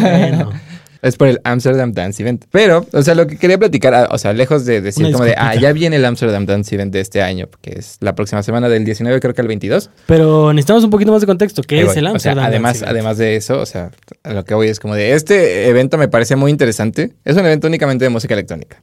bueno. 0.01 0.53
Es 1.03 1.17
por 1.17 1.29
el 1.29 1.41
Amsterdam 1.45 1.93
Dance 1.93 2.23
Event. 2.23 2.45
Pero, 2.51 2.87
o 2.93 3.03
sea, 3.03 3.15
lo 3.15 3.27
que 3.27 3.39
quería 3.39 3.59
platicar, 3.59 3.95
ah, 3.95 4.09
o 4.11 4.19
sea, 4.19 4.33
lejos 4.35 4.67
de 4.67 4.83
decir 4.83 5.07
Una 5.07 5.13
como 5.13 5.25
de, 5.25 5.35
ah, 5.37 5.55
ya 5.55 5.73
viene 5.73 5.97
el 5.97 6.05
Amsterdam 6.05 6.45
Dance 6.45 6.75
Event 6.75 6.93
de 6.93 7.01
este 7.01 7.23
año, 7.23 7.49
que 7.63 7.79
es 7.79 7.97
la 8.01 8.15
próxima 8.15 8.43
semana 8.43 8.69
del 8.69 8.85
19, 8.85 9.19
creo 9.21 9.33
que 9.33 9.41
al 9.41 9.49
22. 9.49 9.91
Pero 10.07 10.53
necesitamos 10.53 10.85
un 10.85 10.91
poquito 10.91 11.11
más 11.11 11.23
de 11.23 11.27
contexto. 11.27 11.63
¿Qué 11.63 11.77
Ahí 11.77 11.81
es 11.83 11.87
voy. 11.87 11.99
el 11.99 12.05
O 12.05 12.09
sea, 12.09 12.13
Amsterdam? 12.13 12.45
además, 12.45 12.73
Dance 12.73 12.85
Event? 12.85 12.91
además 12.91 13.19
de 13.19 13.37
eso, 13.37 13.61
o 13.61 13.67
sea, 13.67 13.91
lo 14.25 14.45
que 14.45 14.55
voy 14.55 14.69
es 14.69 14.79
como 14.79 14.95
de, 14.95 15.15
este 15.15 15.69
evento 15.69 15.97
me 15.97 16.09
parece 16.09 16.37
muy 16.37 16.51
interesante. 16.51 17.15
Es 17.25 17.35
un 17.37 17.47
evento 17.47 17.67
únicamente 17.67 18.05
de 18.05 18.11
música 18.11 18.35
electrónica. 18.35 18.83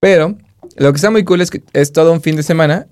Pero, 0.00 0.38
lo 0.76 0.92
que 0.92 0.96
está 0.96 1.10
muy 1.10 1.24
cool 1.24 1.42
es 1.42 1.50
que 1.50 1.62
es 1.74 1.92
todo 1.92 2.12
un 2.12 2.22
fin 2.22 2.36
de 2.36 2.42
semana 2.42 2.86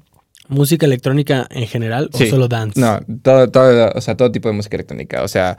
¿Música 0.48 0.86
electrónica 0.86 1.46
en 1.50 1.66
general 1.66 2.08
o 2.12 2.18
solo 2.18 2.46
dance? 2.46 2.78
No, 2.78 3.00
todo, 3.22 3.50
todo, 3.50 3.90
o 3.94 4.00
sea, 4.00 4.16
todo 4.16 4.30
tipo 4.30 4.48
de 4.48 4.54
música 4.54 4.76
electrónica. 4.76 5.22
O 5.22 5.28
sea, 5.28 5.58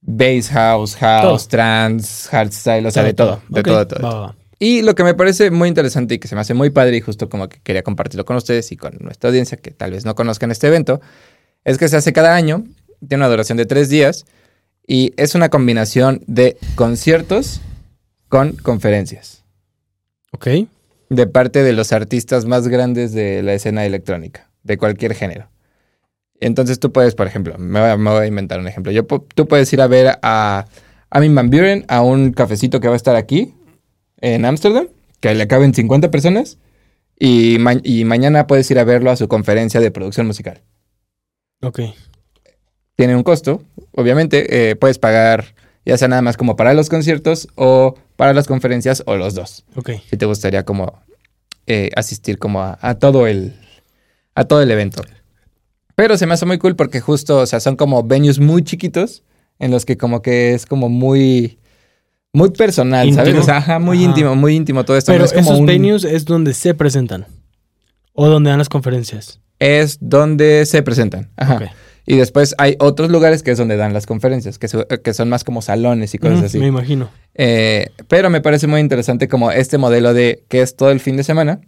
bass 0.00 0.48
house, 0.50 0.94
house, 0.96 1.42
Todo. 1.44 1.48
trance, 1.50 2.28
hardstyle, 2.28 2.86
o 2.86 2.90
sea, 2.90 3.02
de 3.02 3.14
todo, 3.14 3.40
de 3.48 3.62
todo, 3.62 3.86
todo. 3.86 4.02
va, 4.02 4.20
va. 4.20 4.34
Y 4.60 4.82
lo 4.82 4.94
que 4.94 5.04
me 5.04 5.14
parece 5.14 5.50
muy 5.52 5.68
interesante 5.68 6.14
y 6.14 6.18
que 6.18 6.26
se 6.26 6.34
me 6.34 6.40
hace 6.40 6.52
muy 6.54 6.70
padre 6.70 6.96
y 6.96 7.00
justo 7.00 7.28
como 7.28 7.48
que 7.48 7.60
quería 7.62 7.82
compartirlo 7.84 8.24
con 8.24 8.36
ustedes 8.36 8.72
y 8.72 8.76
con 8.76 8.96
nuestra 9.00 9.28
audiencia 9.30 9.56
que 9.56 9.70
tal 9.70 9.92
vez 9.92 10.04
no 10.04 10.14
conozcan 10.16 10.50
este 10.50 10.66
evento, 10.66 11.00
es 11.64 11.78
que 11.78 11.88
se 11.88 11.96
hace 11.96 12.12
cada 12.12 12.34
año, 12.34 12.64
tiene 13.06 13.22
una 13.22 13.28
duración 13.28 13.56
de 13.56 13.66
tres 13.66 13.88
días 13.88 14.24
y 14.86 15.12
es 15.16 15.34
una 15.36 15.48
combinación 15.48 16.22
de 16.26 16.56
conciertos 16.74 17.60
con 18.28 18.52
conferencias 18.54 19.44
Ok. 20.32 20.48
de 21.08 21.26
parte 21.28 21.62
de 21.62 21.72
los 21.72 21.92
artistas 21.92 22.44
más 22.44 22.66
grandes 22.66 23.12
de 23.12 23.42
la 23.44 23.54
escena 23.54 23.84
electrónica, 23.86 24.50
de 24.64 24.76
cualquier 24.76 25.14
género. 25.14 25.48
Entonces 26.40 26.78
tú 26.78 26.92
puedes, 26.92 27.14
por 27.14 27.26
ejemplo, 27.26 27.56
me 27.58 27.80
voy 27.80 27.88
a, 27.90 27.96
me 27.96 28.10
voy 28.10 28.22
a 28.22 28.26
inventar 28.26 28.60
un 28.60 28.68
ejemplo. 28.68 28.92
Yo, 28.92 29.04
tú 29.06 29.46
puedes 29.48 29.72
ir 29.72 29.80
a 29.80 29.86
ver 29.86 30.18
a 30.22 30.66
Armin 31.10 31.34
Van 31.34 31.50
Buren 31.50 31.84
a 31.88 32.02
un 32.02 32.32
cafecito 32.32 32.80
que 32.80 32.88
va 32.88 32.94
a 32.94 32.96
estar 32.96 33.16
aquí 33.16 33.54
en 34.20 34.44
Ámsterdam, 34.44 34.86
que 35.20 35.34
le 35.34 35.48
caben 35.48 35.74
50 35.74 36.10
personas, 36.10 36.58
y, 37.18 37.56
ma- 37.58 37.80
y 37.82 38.04
mañana 38.04 38.46
puedes 38.46 38.70
ir 38.70 38.78
a 38.78 38.84
verlo 38.84 39.10
a 39.10 39.16
su 39.16 39.26
conferencia 39.26 39.80
de 39.80 39.90
producción 39.90 40.26
musical. 40.26 40.60
Ok. 41.62 41.80
Tiene 42.96 43.16
un 43.16 43.22
costo, 43.22 43.62
obviamente, 43.92 44.70
eh, 44.70 44.76
puedes 44.76 44.98
pagar 44.98 45.54
ya 45.84 45.96
sea 45.96 46.08
nada 46.08 46.20
más 46.20 46.36
como 46.36 46.54
para 46.54 46.74
los 46.74 46.88
conciertos 46.90 47.48
o 47.54 47.94
para 48.16 48.34
las 48.34 48.46
conferencias 48.46 49.02
o 49.06 49.16
los 49.16 49.34
dos. 49.34 49.64
Ok. 49.74 49.90
si 50.10 50.16
te 50.18 50.26
gustaría 50.26 50.64
como 50.64 51.00
eh, 51.66 51.90
asistir 51.96 52.38
como 52.38 52.60
a, 52.62 52.78
a 52.82 52.98
todo 52.98 53.26
el 53.26 53.54
a 54.34 54.44
todo 54.44 54.60
el 54.62 54.70
evento. 54.70 55.02
Pero 55.98 56.16
se 56.16 56.26
me 56.26 56.34
hace 56.34 56.46
muy 56.46 56.58
cool 56.58 56.76
porque 56.76 57.00
justo, 57.00 57.38
o 57.38 57.46
sea, 57.46 57.58
son 57.58 57.74
como 57.74 58.04
venues 58.04 58.38
muy 58.38 58.62
chiquitos 58.62 59.24
en 59.58 59.72
los 59.72 59.84
que 59.84 59.96
como 59.96 60.22
que 60.22 60.54
es 60.54 60.64
como 60.64 60.88
muy 60.88 61.58
muy 62.32 62.50
personal, 62.50 63.12
¿sabes? 63.14 63.34
O 63.36 63.42
sea, 63.42 63.56
ajá, 63.56 63.80
muy 63.80 63.96
Ajá. 63.98 64.06
íntimo, 64.06 64.36
muy 64.36 64.54
íntimo 64.54 64.84
todo 64.84 64.96
esto. 64.96 65.10
Pero 65.10 65.20
no 65.20 65.24
es 65.24 65.32
como 65.32 65.48
esos 65.50 65.58
un- 65.60 65.66
venues 65.66 66.04
es 66.04 66.24
donde 66.24 66.54
se 66.54 66.72
presentan. 66.74 67.26
O 68.12 68.28
donde 68.28 68.50
dan 68.50 68.58
las 68.58 68.68
conferencias. 68.68 69.40
es 69.58 69.98
donde 70.00 70.64
se 70.66 70.84
presentan. 70.84 71.30
Ajá. 71.36 71.72
Y 72.06 72.16
después 72.16 72.54
hay 72.58 72.76
otros 72.78 73.10
lugares 73.10 73.42
que 73.42 73.50
es 73.50 73.58
donde 73.58 73.76
dan 73.76 73.92
las 73.92 74.06
conferencias, 74.06 74.56
que, 74.58 74.68
su- 74.68 74.86
que 74.86 75.12
son 75.14 75.28
más 75.28 75.42
como 75.42 75.62
salones 75.62 76.14
y 76.14 76.18
cosas 76.18 76.44
así. 76.44 76.58
Me 76.60 76.68
imagino. 76.68 77.10
Eh, 77.34 77.90
pero 78.06 78.30
me 78.30 78.40
parece 78.40 78.68
muy 78.68 78.80
interesante 78.80 79.26
como 79.26 79.50
este 79.50 79.76
modelo 79.78 80.14
de 80.14 80.44
que 80.48 80.62
es 80.62 80.76
todo 80.76 80.90
el 80.92 81.00
fin 81.00 81.16
de 81.16 81.24
semana, 81.24 81.60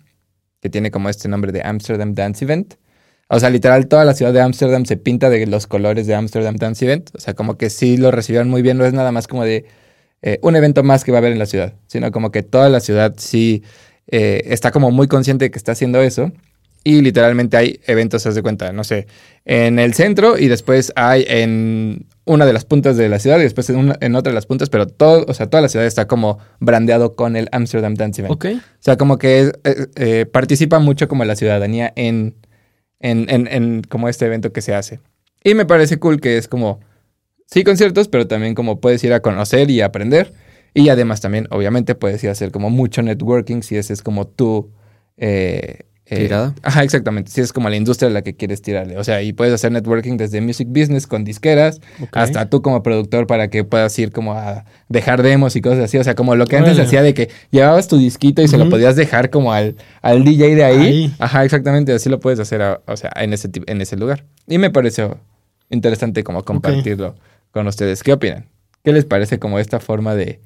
que 0.63 0.71
tiene 0.71 0.93
como 0.93 1.09
este 1.09 1.29
nombre 1.29 1.51
de 1.51 1.63
Amsterdam 1.63 2.15
Dance 2.15 2.45
Event. 2.45 2.75
O 3.33 3.39
sea, 3.41 3.49
literal, 3.51 3.87
toda 3.87 4.05
la 4.05 4.15
ciudad 4.15 4.33
de 4.33 4.41
Amsterdam 4.41 4.85
se 4.85 4.97
pinta 4.97 5.31
de 5.31 5.47
los 5.47 5.67
colores 5.67 6.07
de 6.07 6.15
Amsterdam 6.15 6.57
Dance 6.57 6.85
Event. 6.85 7.11
O 7.15 7.21
sea, 7.21 7.35
como 7.35 7.57
que 7.57 7.71
sí 7.71 7.97
lo 7.97 8.11
recibieron 8.11 8.49
muy 8.51 8.61
bien. 8.63 8.77
No 8.77 8.85
es 8.85 8.93
nada 8.93 9.13
más 9.13 9.29
como 9.29 9.45
de 9.45 9.67
eh, 10.23 10.39
un 10.43 10.57
evento 10.57 10.83
más 10.83 11.05
que 11.05 11.13
va 11.13 11.19
a 11.19 11.21
haber 11.21 11.33
en 11.33 11.39
la 11.39 11.47
ciudad, 11.47 11.75
sino 11.87 12.11
como 12.11 12.31
que 12.33 12.43
toda 12.43 12.69
la 12.69 12.81
ciudad 12.81 13.15
sí 13.19 13.63
eh, 14.09 14.43
está 14.47 14.71
como 14.73 14.91
muy 14.91 15.07
consciente 15.07 15.45
de 15.47 15.51
que 15.51 15.59
está 15.59 15.73
haciendo 15.73 16.03
eso. 16.03 16.33
Y 16.83 17.03
literalmente 17.03 17.57
hay 17.59 17.79
eventos, 17.87 18.27
haz 18.27 18.35
de 18.35 18.41
cuenta, 18.43 18.73
no 18.73 18.85
sé, 18.85 19.07
en 19.45 19.79
el 19.79 19.93
centro 19.93 20.39
y 20.39 20.49
después 20.49 20.93
hay 20.97 21.27
en 21.29 22.07
una 22.25 22.47
de 22.47 22.55
las 22.55 22.65
puntas 22.65 22.97
de 22.97 23.09
la 23.11 23.19
ciudad 23.19 23.39
y 23.39 23.43
después 23.43 23.69
en, 23.69 23.77
una- 23.77 23.99
en 24.01 24.15
otra 24.15 24.31
de 24.31 24.35
las 24.35 24.47
puntas, 24.47 24.71
pero 24.71 24.87
todo, 24.87 25.27
o 25.29 25.35
sea, 25.35 25.47
toda 25.47 25.61
la 25.61 25.69
ciudad 25.69 25.87
está 25.87 26.07
como 26.09 26.39
brandeado 26.59 27.15
con 27.17 27.37
el 27.37 27.49
Amsterdam 27.53 27.95
Dance 27.97 28.23
Event. 28.23 28.33
Ok. 28.35 28.47
O 28.57 28.61
sea, 28.79 28.97
como 28.97 29.19
que 29.19 29.41
es- 29.63 29.89
eh, 29.97 30.25
participa 30.25 30.79
mucho 30.79 31.07
como 31.07 31.25
la 31.27 31.37
ciudadanía 31.37 31.93
en, 31.97 32.35
en, 33.01 33.27
en, 33.29 33.47
en 33.49 33.83
como 33.83 34.09
este 34.09 34.27
evento 34.27 34.53
que 34.53 34.63
se 34.63 34.75
hace. 34.75 35.01
Y 35.43 35.55
me 35.55 35.67
parece 35.67 35.99
cool 35.99 36.21
que 36.21 36.37
es 36.37 36.49
como, 36.49 36.81
sí 37.47 37.65
conciertos, 37.65 38.09
pero 38.09 38.27
también 38.27 38.55
como 38.55 38.81
puedes 38.81 39.03
ir 39.05 39.13
a 39.13 39.21
conocer 39.21 39.71
y 39.71 39.81
aprender. 39.81 40.33
Y 40.73 40.89
además 40.89 41.21
también, 41.21 41.49
obviamente, 41.51 41.95
puedes 41.95 42.23
ir 42.23 42.29
a 42.29 42.33
hacer 42.33 42.53
como 42.53 42.71
mucho 42.71 43.03
networking 43.03 43.63
si 43.63 43.77
ese 43.77 43.93
es 43.93 44.03
como 44.03 44.27
tu... 44.27 44.71
eh, 45.17 45.81
eh, 46.11 46.17
Tirada. 46.17 46.55
Ajá, 46.63 46.83
exactamente. 46.83 47.31
Si 47.31 47.41
es 47.41 47.53
como 47.53 47.69
la 47.71 47.77
industria 47.77 48.09
a 48.11 48.13
la 48.13 48.23
que 48.23 48.35
quieres 48.35 48.61
tirarle. 48.63 48.99
O 48.99 49.05
sea, 49.05 49.23
y 49.23 49.33
puedes 49.33 49.55
hacer 49.55 49.71
networking 49.73 50.17
desde 50.17 50.41
music 50.41 50.67
business 50.69 51.07
con 51.07 51.23
disqueras 51.25 51.81
hasta 52.13 52.51
tú 52.51 52.63
como 52.63 52.83
productor 52.83 53.27
para 53.27 53.49
que 53.49 53.63
puedas 53.65 53.99
ir 53.99 54.11
como 54.13 54.35
a 54.35 54.65
dejar 54.89 55.23
demos 55.23 55.55
y 55.57 55.61
cosas 55.61 55.79
así. 55.85 55.99
O 55.99 56.05
sea, 56.05 56.15
como 56.15 56.35
lo 56.37 56.47
que 56.47 56.57
antes 56.57 56.73
Órale. 56.75 56.87
hacía 56.87 57.03
de 57.03 57.15
que 57.15 57.31
llevabas 57.51 57.87
tu 57.89 57.97
disquito 57.97 58.43
y 58.43 58.49
se 58.49 58.59
lo 58.59 58.69
podías 58.69 58.97
dejar 58.97 59.31
como 59.31 59.53
al, 59.53 59.77
al 60.03 60.25
DJ 60.25 60.55
de 60.57 60.65
ahí. 60.65 60.77
Ahí. 60.87 61.15
Ajá, 61.19 61.45
exactamente. 61.45 61.93
Así 61.93 62.09
lo 62.11 62.19
puedes 62.21 62.41
hacer, 62.41 62.61
a- 62.63 62.81
o 62.87 62.97
sea, 62.97 63.13
en 63.17 63.33
ese, 63.33 63.49
en 63.67 63.81
ese 63.81 63.97
lugar. 63.97 64.25
Y 64.49 64.59
me 64.59 64.71
pareció 64.71 65.19
interesante 65.71 66.25
como 66.25 66.45
compartirlo 66.45 67.15
con 67.53 67.67
ustedes. 67.69 68.03
¿Qué 68.03 68.13
opinan? 68.13 68.47
¿Qué 68.83 68.93
les 68.93 69.05
parece 69.05 69.39
como 69.39 69.59
esta 69.59 69.79
forma 69.79 70.15
de... 70.15 70.41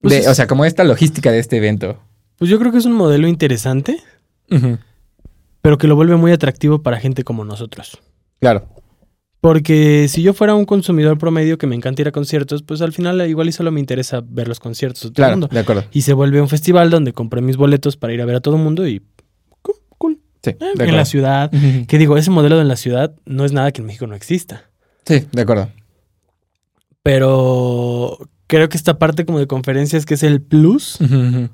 Pues 0.00 0.22
de- 0.24 0.28
O 0.30 0.34
sea, 0.34 0.46
como 0.46 0.64
esta 0.64 0.84
logística 0.84 1.30
de 1.30 1.38
este 1.38 1.56
evento. 1.58 1.98
Pues 2.38 2.50
yo 2.50 2.58
creo 2.58 2.72
que 2.72 2.78
es 2.78 2.84
un 2.84 2.92
modelo 2.94 3.28
interesante, 3.28 3.96
Ujú. 4.50 4.78
pero 5.62 5.78
que 5.78 5.86
lo 5.88 5.96
vuelve 5.96 6.16
muy 6.16 6.30
atractivo 6.32 6.82
para 6.82 7.00
gente 7.00 7.24
como 7.24 7.44
nosotros. 7.44 7.98
Claro. 8.40 8.68
Porque 9.40 10.06
si 10.08 10.22
yo 10.22 10.32
fuera 10.34 10.54
un 10.54 10.64
consumidor 10.64 11.18
promedio 11.18 11.58
que 11.58 11.66
me 11.66 11.74
encanta 11.74 12.02
ir 12.02 12.08
a 12.08 12.12
conciertos, 12.12 12.62
pues 12.62 12.80
al 12.82 12.92
final 12.92 13.20
igual 13.28 13.48
y 13.48 13.52
solo 13.52 13.70
me 13.72 13.80
interesa 13.80 14.22
ver 14.26 14.48
los 14.48 14.58
conciertos 14.60 15.02
de 15.02 15.08
todo 15.10 15.10
el 15.10 15.14
Claro, 15.14 15.32
mundo. 15.32 15.48
de 15.50 15.58
acuerdo. 15.60 15.84
Y 15.92 16.02
se 16.02 16.12
vuelve 16.14 16.40
un 16.40 16.48
festival 16.48 16.90
donde 16.90 17.12
compré 17.12 17.40
mis 17.42 17.56
boletos 17.56 17.96
para 17.96 18.12
ir 18.14 18.22
a 18.22 18.24
ver 18.26 18.36
a 18.36 18.40
todo 18.40 18.56
el 18.56 18.62
mundo 18.62 18.86
y 18.88 19.02
cool, 19.62 19.76
cool. 19.98 20.18
Sí, 20.42 20.50
Eh, 20.50 20.72
en 20.78 20.96
la 20.96 21.04
ciudad. 21.04 21.50
Que 21.88 21.98
digo, 21.98 22.16
ese 22.16 22.30
modelo 22.30 22.60
en 22.60 22.68
la 22.68 22.76
ciudad 22.76 23.14
no 23.26 23.44
es 23.44 23.52
nada 23.52 23.70
que 23.72 23.80
en 23.82 23.86
México 23.86 24.06
no 24.06 24.14
exista. 24.14 24.70
Sí, 25.06 25.26
de 25.32 25.42
acuerdo. 25.42 25.68
Pero 27.02 28.16
creo 28.46 28.68
que 28.68 28.76
esta 28.76 28.98
parte 28.98 29.24
como 29.26 29.38
de 29.38 29.46
conferencias 29.46 30.06
que 30.06 30.14
es 30.14 30.22
el 30.22 30.40
plus, 30.40 31.00
ujú. 31.00 31.48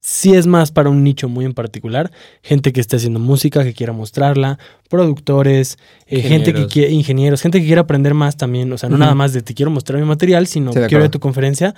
Sí 0.00 0.34
es 0.34 0.46
más 0.46 0.72
para 0.72 0.88
un 0.88 1.04
nicho 1.04 1.28
muy 1.28 1.44
en 1.44 1.52
particular. 1.52 2.10
Gente 2.42 2.72
que 2.72 2.80
esté 2.80 2.96
haciendo 2.96 3.20
música, 3.20 3.62
que 3.62 3.74
quiera 3.74 3.92
mostrarla, 3.92 4.58
productores, 4.88 5.78
eh, 6.06 6.22
gente 6.22 6.52
que 6.54 6.66
quiere, 6.66 6.90
ingenieros, 6.92 7.42
gente 7.42 7.60
que 7.60 7.66
quiera 7.66 7.82
aprender 7.82 8.14
más 8.14 8.36
también. 8.36 8.72
O 8.72 8.78
sea, 8.78 8.88
no 8.88 8.98
nada 8.98 9.14
más 9.14 9.32
de 9.32 9.42
te 9.42 9.54
quiero 9.54 9.70
mostrar 9.70 10.00
mi 10.00 10.06
material, 10.06 10.46
sino 10.46 10.72
Sí, 10.72 10.78
quiero 10.78 10.88
ir 10.88 10.94
a 10.94 10.96
acuerdo. 10.98 11.10
tu 11.10 11.20
conferencia. 11.20 11.74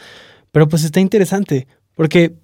Pero 0.53 0.69
pues 0.69 0.85
está 0.85 1.01
interesante, 1.01 1.67
porque 1.95 2.35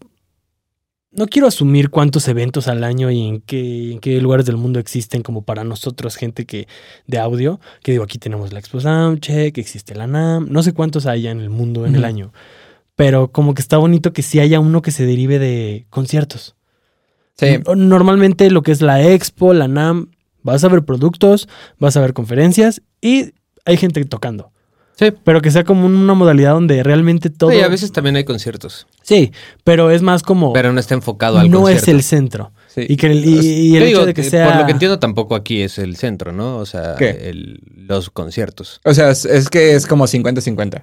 no 1.11 1.27
quiero 1.27 1.49
asumir 1.49 1.91
cuántos 1.91 2.29
eventos 2.29 2.69
al 2.69 2.85
año 2.85 3.11
y 3.11 3.27
en 3.27 3.41
qué, 3.41 3.93
en 3.93 3.99
qué 3.99 4.21
lugares 4.21 4.47
del 4.47 4.57
mundo 4.57 4.79
existen 4.79 5.23
como 5.23 5.43
para 5.43 5.65
nosotros, 5.65 6.17
gente 6.17 6.45
que 6.45 6.69
de 7.07 7.19
audio, 7.19 7.61
que 7.83 7.93
digo, 7.93 8.05
aquí 8.05 8.19
tenemos 8.19 8.53
la 8.53 8.59
Expo 8.59 8.81
Soundcheck, 8.81 9.57
existe 9.59 9.95
la 9.95 10.07
NAM, 10.07 10.49
no 10.51 10.63
sé 10.63 10.73
cuántos 10.73 11.07
haya 11.07 11.31
en 11.31 11.41
el 11.41 11.51
mundo 11.51 11.87
en 11.87 11.95
el 11.97 12.05
año, 12.05 12.33
pero 12.99 13.31
como 13.31 13.55
que 13.55 13.63
está 13.63 13.77
bonito 13.77 14.13
que 14.13 14.23
sí 14.25 14.41
haya 14.41 14.59
uno 14.59 14.83
que 14.83 14.91
se 14.91 15.07
derive 15.07 15.39
de 15.39 15.87
conciertos. 15.89 16.57
Sí, 17.37 17.61
Normalmente 17.77 18.51
lo 18.51 18.63
que 18.63 18.73
es 18.73 18.83
la 18.83 19.01
Expo, 19.01 19.55
la 19.55 19.69
NAM, 19.69 20.11
vas 20.43 20.65
a 20.65 20.69
ver 20.69 20.83
productos, 20.85 21.49
vas 21.79 21.97
a 21.97 22.01
ver 22.01 22.13
conferencias 22.13 22.83
y 23.01 23.35
hay 23.65 23.77
gente 23.77 24.05
tocando. 24.05 24.51
Sí. 24.97 25.13
Pero 25.23 25.41
que 25.41 25.53
sea 25.53 25.63
como 25.63 25.87
una 25.87 26.15
modalidad 26.15 26.55
donde 26.55 26.83
realmente 26.83 27.31
todo... 27.31 27.51
Sí, 27.53 27.61
a 27.61 27.69
veces 27.69 27.93
también 27.93 28.17
hay 28.17 28.25
conciertos, 28.25 28.89
Sí, 29.03 29.31
pero 29.63 29.93
es 29.93 30.03
más 30.03 30.25
como... 30.25 30.53
pero 30.53 30.73
no 30.73 30.81
está 30.81 30.95
enfocado 30.95 31.39
al 31.39 31.49
no 31.53 31.61
concierto. 31.61 31.85
es 31.85 31.89
el 31.95 32.03
centro. 32.03 32.51
sí. 32.67 32.85
Y, 32.89 32.97
que 32.97 33.07
el, 33.07 33.25
y, 33.25 33.39
y 33.39 33.77
el 33.77 33.83
Yo 33.83 33.87
hecho 33.87 33.87
digo, 33.87 34.07
de 34.07 34.15
que 34.15 34.23
eh, 34.23 34.31
sea... 34.31 34.49
Por 34.49 34.57
lo 34.57 34.67
que 34.67 34.73
entiendo, 34.73 34.99
tampoco 34.99 35.37
aquí 35.37 35.63
es 35.63 35.79
el 35.79 35.95
centro, 35.95 36.33
¿no? 36.33 36.57
O 36.57 36.67
sea, 36.67 36.97
¿Qué? 36.99 37.11
el- 37.31 37.61
los 37.87 38.11
conciertos. 38.11 38.81
O 38.85 38.93
sea, 38.93 39.11
es, 39.13 39.25
es 39.25 39.49
que 39.49 39.77
es 39.77 39.87
como 39.87 40.09
50-50. 40.09 40.83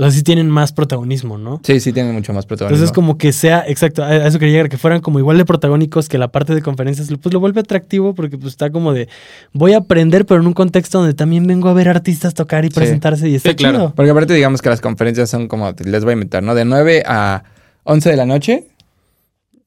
O 0.00 0.04
sea, 0.04 0.12
sí 0.12 0.22
tienen 0.22 0.48
más 0.48 0.72
protagonismo, 0.72 1.38
¿no? 1.38 1.60
Sí, 1.64 1.80
sí 1.80 1.92
tienen 1.92 2.14
mucho 2.14 2.32
más 2.32 2.46
protagonismo. 2.46 2.76
Entonces 2.76 2.94
como 2.94 3.18
que 3.18 3.32
sea, 3.32 3.64
exacto, 3.66 4.04
a 4.04 4.28
eso 4.28 4.38
quería 4.38 4.52
llegar, 4.54 4.68
que 4.68 4.78
fueran 4.78 5.00
como 5.00 5.18
igual 5.18 5.36
de 5.38 5.44
protagónicos 5.44 6.08
que 6.08 6.18
la 6.18 6.28
parte 6.28 6.54
de 6.54 6.62
conferencias, 6.62 7.08
pues 7.20 7.32
lo 7.34 7.40
vuelve 7.40 7.62
atractivo 7.62 8.14
porque 8.14 8.38
pues 8.38 8.52
está 8.52 8.70
como 8.70 8.92
de, 8.92 9.08
voy 9.52 9.72
a 9.72 9.78
aprender, 9.78 10.24
pero 10.24 10.40
en 10.40 10.46
un 10.46 10.52
contexto 10.52 10.98
donde 10.98 11.14
también 11.14 11.48
vengo 11.48 11.68
a 11.68 11.72
ver 11.72 11.88
artistas 11.88 12.32
tocar 12.34 12.64
y 12.64 12.68
Sí. 12.68 12.74
presentarse 12.74 13.28
y 13.28 13.34
está 13.34 13.50
Sí, 13.50 13.56
claro. 13.56 13.76
chido. 13.78 13.92
Porque 13.96 14.12
aparte 14.12 14.34
digamos 14.34 14.62
que 14.62 14.68
las 14.68 14.80
conferencias 14.80 15.30
son 15.30 15.48
como, 15.48 15.74
les 15.84 16.04
voy 16.04 16.10
a 16.10 16.14
inventar, 16.14 16.44
¿no? 16.44 16.54
De 16.54 16.64
9 16.64 17.02
a 17.04 17.42
11 17.82 18.08
de 18.08 18.16
la 18.16 18.24
noche 18.24 18.68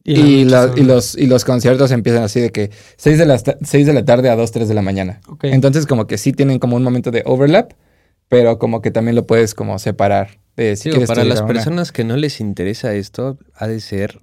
y, 0.05 0.13
Y, 0.17 0.45
la- 0.45 0.71
y 0.77 0.83
los, 0.83 1.17
y 1.17 1.27
los 1.27 1.43
conciertos 1.43 1.91
empiezan 1.91 2.23
así 2.23 2.39
de 2.39 2.51
que 2.51 2.71
6 2.95 3.17
de, 3.17 3.25
la, 3.25 3.37
6 3.37 3.85
de 3.85 3.91
la 3.93 4.05
tarde 4.05 4.29
a 4.29 4.37
2, 4.37 4.49
3 4.53 4.69
de 4.69 4.75
la 4.75 4.81
mañana. 4.81 5.19
Ok. 5.27 5.43
Entonces 5.43 5.85
como 5.85 6.07
que 6.07 6.17
sí 6.17 6.31
tienen 6.31 6.57
como 6.57 6.77
un 6.77 6.83
momento 6.83 7.11
de 7.11 7.21
overlap, 7.25 7.73
pero 8.31 8.57
como 8.57 8.81
que 8.81 8.91
también 8.91 9.15
lo 9.15 9.27
puedes 9.27 9.53
como 9.53 9.77
separar 9.77 10.39
de 10.55 10.77
si 10.77 10.89
Digo, 10.89 11.05
para 11.05 11.25
las 11.25 11.39
una. 11.41 11.47
personas 11.49 11.91
que 11.91 12.05
no 12.05 12.15
les 12.15 12.39
interesa 12.39 12.93
esto, 12.93 13.37
ha 13.55 13.67
de 13.67 13.81
ser 13.81 14.21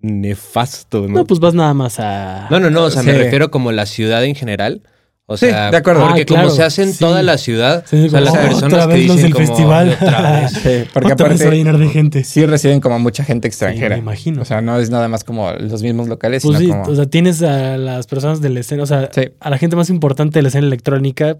nefasto, 0.00 1.02
¿no? 1.08 1.18
No, 1.18 1.24
pues 1.26 1.38
vas 1.38 1.54
nada 1.54 1.74
más 1.74 2.00
a. 2.00 2.48
No, 2.50 2.58
no, 2.58 2.70
no, 2.70 2.84
o 2.84 2.90
sea, 2.90 3.02
me 3.02 3.12
refiero 3.12 3.50
como 3.50 3.70
la 3.70 3.86
ciudad 3.86 4.24
en 4.24 4.34
general. 4.34 4.82
O 5.26 5.36
Sí, 5.36 5.46
sea, 5.46 5.70
de 5.70 5.76
acuerdo. 5.76 6.04
porque 6.06 6.22
Ah, 6.22 6.24
claro, 6.24 6.42
como 6.48 6.56
se 6.56 6.62
hace 6.64 6.82
en 6.82 6.92
sí. 6.92 6.98
toda 6.98 7.22
la 7.22 7.38
ciudad, 7.38 7.84
Sí, 7.86 8.06
o 8.06 8.10
sea, 8.10 8.20
como, 8.20 8.24
las 8.24 8.34
"Oh, 8.34 8.48
personas 8.48 8.72
otra 8.84 8.94
que 8.94 9.06
los 9.06 9.16
dicen 9.16 9.22
del 9.22 9.32
como, 9.34 9.46
festival". 9.46 9.88
"Otra 10.00 10.32
vez". 10.40 10.52
Sí, 10.52 10.88
porque 10.92 11.12
Otra 11.12 11.28
vez 11.28 11.40
a 11.40 11.44
aparte 11.44 11.56
llenar 11.58 11.78
de 11.78 11.88
gente. 11.88 12.24
sí 12.24 12.44
reciben 12.44 12.80
como 12.80 12.98
mucha 12.98 13.22
gente 13.24 13.46
extranjera. 13.46 13.94
me 13.94 14.02
imagino. 14.02 14.42
O 14.42 14.44
sea, 14.44 14.60
no 14.62 14.78
es 14.80 14.90
nada 14.90 15.06
más 15.08 15.22
como 15.22 15.50
los 15.52 15.82
mismos 15.82 16.08
locales, 16.08 16.42
Pues 16.42 16.58
sí, 16.58 16.64
sino 16.64 16.80
como... 16.82 16.92
o 16.92 16.96
sea, 16.96 17.06
tienes 17.06 17.40
a 17.42 17.76
las 17.78 18.08
personas 18.08 18.40
de 18.40 18.48
la 18.50 18.60
escena, 18.60 18.82
o 18.82 18.86
sea, 18.86 19.10
Sí. 19.12 19.22
a 19.38 19.50
la 19.50 19.58
gente 19.58 19.76
más 19.76 19.90
importante 19.90 20.38
de 20.40 20.42
la 20.42 20.48
escena 20.48 20.66
electrónica. 20.66 21.38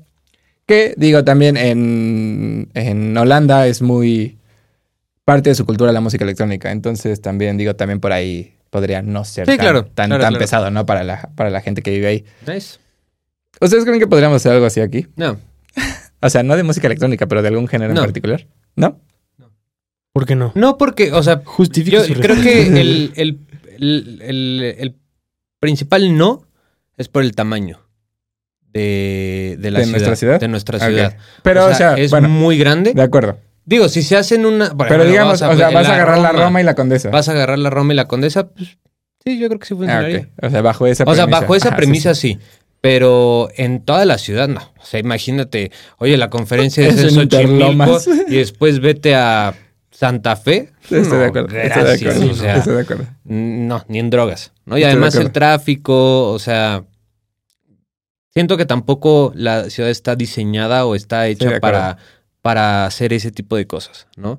Que 0.66 0.94
digo, 0.96 1.25
también 1.25 1.57
en, 1.57 2.70
en 2.75 3.16
Holanda 3.16 3.66
es 3.66 3.83
muy 3.83 4.38
parte 5.25 5.51
de 5.51 5.55
su 5.55 5.66
cultura 5.66 5.92
la 5.92 6.01
música 6.01 6.25
electrónica. 6.25 6.70
Entonces 6.70 7.20
también 7.20 7.57
digo, 7.57 7.75
también 7.77 8.01
por 8.01 8.12
ahí 8.12 8.55
podría 8.70 9.03
no 9.03 9.25
ser 9.25 9.46
Sí, 9.46 9.53
tan, 9.57 9.59
claro, 9.59 9.85
tan, 9.85 10.09
claro, 10.09 10.22
tan 10.22 10.33
claro. 10.33 10.38
pesado, 10.42 10.70
¿no? 10.70 10.87
Para 10.87 11.05
la, 11.05 11.31
para 11.35 11.51
la 11.51 11.61
gente 11.61 11.83
que 11.83 11.90
vive 11.90 12.07
ahí. 12.07 12.25
Nice. 12.46 12.79
¿Ustedes 13.61 13.85
creen 13.85 14.01
que 14.01 14.07
podríamos 14.07 14.37
hacer 14.37 14.53
algo 14.53 14.66
así 14.66 14.81
aquí? 14.81 15.07
No, 15.16 15.38
O 16.25 16.31
sea, 16.31 16.42
no 16.44 16.57
de 16.57 16.62
música 16.62 16.87
electrónica, 16.87 17.27
pero 17.27 17.42
de 17.42 17.48
algún 17.48 17.66
género 17.68 17.92
No. 17.94 18.01
en 18.01 18.07
particular. 18.07 18.46
¿No? 18.77 19.01
¿Por 20.12 20.27
qué 20.27 20.37
no? 20.37 20.53
no 20.55 20.79
porque, 20.79 21.12
o 21.12 21.22
sea, 21.22 21.42
Justifica 21.44 21.98
yo 21.98 22.05
su 22.05 22.14
creo 22.20 22.40
que 22.40 22.66
el, 22.81 23.12
el, 23.16 23.40
el, 23.79 24.18
el- 24.22 24.62
el 24.79 24.96
principal 25.59 26.16
no 26.16 26.46
es 26.96 27.09
por 27.09 27.22
el 27.22 27.35
tamaño 27.35 27.81
de, 28.72 29.56
de 29.58 29.70
la 29.70 29.80
¿De 29.80 29.85
ciudad, 29.85 29.98
nuestra 29.98 30.16
ciudad? 30.16 30.40
De 30.40 30.48
nuestra 30.48 30.78
ciudad. 30.78 31.16
Pero, 31.42 31.66
o 31.66 31.74
sea, 31.74 31.94
es 31.94 32.11
bueno, 32.11 32.28
muy 32.28 32.58
grande. 32.58 32.92
de 32.94 33.02
acuerdo. 33.02 33.38
Digo, 33.64 33.88
si 33.88 34.02
se 34.02 34.16
hacen 34.16 34.44
una... 34.44 34.74
Pero 34.76 35.04
digamos, 35.04 35.40
vas 35.40 35.54
o 35.54 35.56
sea, 35.56 35.70
vas 35.70 35.88
a 35.88 35.94
agarrar 35.94 36.18
la 36.18 36.32
Roma 36.32 36.61
y 36.61 36.64
la 36.64 36.74
Condesa. 36.74 37.11
Vas 37.11 37.28
a 37.28 37.32
agarrar 37.32 37.58
la 37.58 37.70
Roma 37.70 37.92
y 37.92 37.96
la 37.96 38.06
Condesa, 38.08 38.48
pues 38.48 38.76
sí, 39.24 39.38
yo 39.38 39.46
creo 39.48 39.61
que 39.61 39.66
sí 39.66 39.74
Ah, 39.74 39.76
funcionaría. 39.78 40.28
O 40.42 40.50
sea, 40.50 40.62
bajo 40.62 40.87
esa 40.87 41.04
O 41.04 41.14
sea, 41.14 41.24
premisa. 41.26 41.40
bajo 41.40 41.54
esa 41.54 41.68
Ajá, 41.68 41.76
premisa 41.76 42.14
sí. 42.16 42.38
sí, 42.40 42.46
Pero 42.80 43.50
en 43.56 43.85
toda 43.85 44.04
la 44.04 44.18
ciudad 44.18 44.48
no. 44.48 44.61
O 44.80 44.85
sea, 44.85 44.98
imagínate, 44.98 45.70
oye, 45.98 46.16
la 46.16 46.28
conferencia 46.28 46.85
es 46.88 46.96
Eso 46.98 47.20
en. 47.20 47.30
Xochimilco 47.30 48.00
y 48.28 48.35
después 48.37 48.80
vete 48.80 49.14
a 49.14 49.54
Santa 49.92 50.35
Fe. 50.35 50.70
Sí, 50.88 50.96
Estoy 50.96 51.12
No, 51.12 51.18
de 51.20 51.26
acuerdo. 51.26 51.56
Estoy 51.56 51.82
de 51.85 51.92
acuerdo. 52.11 52.30
o 52.32 52.35
sea, 52.35 52.56
Estoy 52.56 52.74
de 52.74 52.80
acuerdo. 52.80 53.04
no, 53.24 53.85
ni 53.87 54.00
en 54.00 54.11
drogas. 54.11 54.50
¿no? 54.66 54.76
Y 54.76 54.80
Estoy 54.80 54.90
además 54.90 55.14
el 55.14 55.30
tráfico, 55.30 56.32
o 56.32 56.38
sea, 56.40 56.82
siento 58.34 58.56
que 58.56 58.66
tampoco 58.66 59.32
la 59.34 59.70
ciudad 59.70 59.90
está 59.90 60.16
diseñada 60.16 60.86
o 60.86 60.94
está 60.94 61.26
hecha 61.28 61.60
para, 61.60 61.98
para 62.40 62.86
hacer 62.86 63.12
ese 63.12 63.30
tipo 63.30 63.56
de 63.56 63.66
cosas, 63.66 64.06
¿no? 64.16 64.38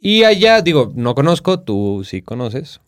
Y 0.00 0.24
allá, 0.24 0.60
digo, 0.62 0.92
no 0.94 1.14
conozco, 1.14 1.60
tú 1.60 2.02
sí 2.08 2.22
conoces. 2.22 2.80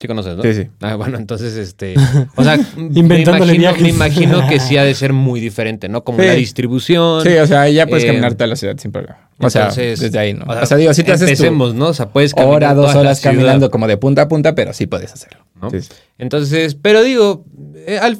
Sí 0.00 0.08
conoces, 0.08 0.36
¿no? 0.36 0.42
Sí, 0.42 0.52
sí. 0.54 0.68
Ah, 0.80 0.96
bueno, 0.96 1.16
entonces, 1.16 1.54
este, 1.54 1.94
o 2.36 2.42
sea, 2.42 2.58
Inventándole 2.76 3.52
me, 3.52 3.58
imagino, 3.58 3.58
viajes. 3.58 3.82
me 3.82 3.88
imagino 3.90 4.48
que 4.48 4.58
sí 4.58 4.76
ha 4.76 4.82
de 4.82 4.94
ser 4.94 5.12
muy 5.12 5.38
diferente, 5.48 5.88
¿no? 5.88 6.02
Como 6.02 6.18
Sí. 6.18 6.26
la 6.26 6.34
distribución. 6.34 7.22
Sí, 7.22 7.28
o 7.36 7.46
sea, 7.46 7.68
ya 7.68 7.86
puedes 7.86 8.02
Eh, 8.04 8.08
caminar 8.08 8.34
toda 8.34 8.48
la 8.48 8.56
ciudad 8.56 8.76
sin 8.78 8.90
problema. 8.90 9.30
O 9.38 9.48
sea, 9.50 9.68
desde 9.70 10.18
ahí, 10.18 10.34
¿no? 10.34 10.44
o 10.46 10.60
O 10.62 10.66
sea, 10.66 10.76
digo, 10.76 10.92
si 10.94 11.04
te 11.04 11.12
haces 11.12 11.28
Empecemos, 11.28 11.74
¿no? 11.74 11.88
O 11.88 11.94
sea, 11.94 12.08
puedes 12.08 12.34
caminar 12.34 12.56
hora, 12.56 12.74
dos 12.74 12.94
horas 12.96 13.20
caminando 13.20 13.70
como 13.70 13.86
de 13.86 13.96
punta 13.96 14.22
a 14.22 14.28
punta, 14.28 14.54
pero 14.56 14.72
sí 14.72 14.86
puedes 14.86 15.12
hacerlo. 15.12 15.44
¿no? 15.60 15.70
Sí, 15.70 15.82
sí. 15.82 15.90
Entonces, 16.18 16.74
pero 16.74 17.02
digo, 17.02 17.44
eh, 17.86 17.98
al- 18.00 18.18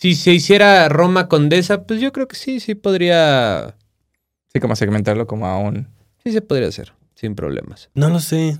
si 0.00 0.14
se 0.14 0.32
hiciera 0.32 0.88
Roma 0.88 1.28
Condesa, 1.28 1.84
pues 1.84 2.00
yo 2.00 2.12
creo 2.12 2.28
que 2.28 2.36
sí, 2.36 2.60
sí 2.60 2.76
podría, 2.76 3.76
Sí, 4.52 4.60
como 4.60 4.76
segmentarlo 4.76 5.26
como 5.26 5.46
a 5.46 5.58
un... 5.58 5.88
sí 6.22 6.30
se 6.30 6.40
podría 6.40 6.68
hacer, 6.68 6.92
sin 7.14 7.34
problemas. 7.34 7.90
No 7.94 8.08
lo 8.08 8.20
sé. 8.20 8.58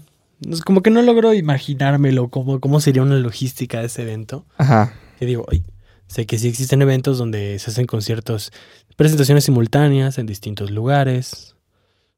Es 0.51 0.63
como 0.63 0.83
que 0.83 0.91
no 0.91 1.01
logro 1.03 1.33
imaginármelo 1.35 2.29
cómo, 2.29 2.61
cómo 2.61 2.81
sería 2.81 3.03
una 3.03 3.17
logística 3.17 3.81
de 3.81 3.87
ese 3.87 4.03
evento. 4.03 4.47
Ajá. 4.57 4.93
Que 5.19 5.27
digo, 5.27 5.47
ay, 5.51 5.63
sé 6.09 6.27
que 6.27 6.39
sí 6.39 6.49
existen 6.49 6.83
eventos 6.83 7.19
donde 7.19 7.59
se 7.61 7.71
hacen 7.71 7.87
conciertos, 7.87 8.53
presentaciones 8.97 9.45
simultáneas 9.45 10.19
en 10.19 10.27
distintos 10.27 10.71
lugares. 10.73 11.55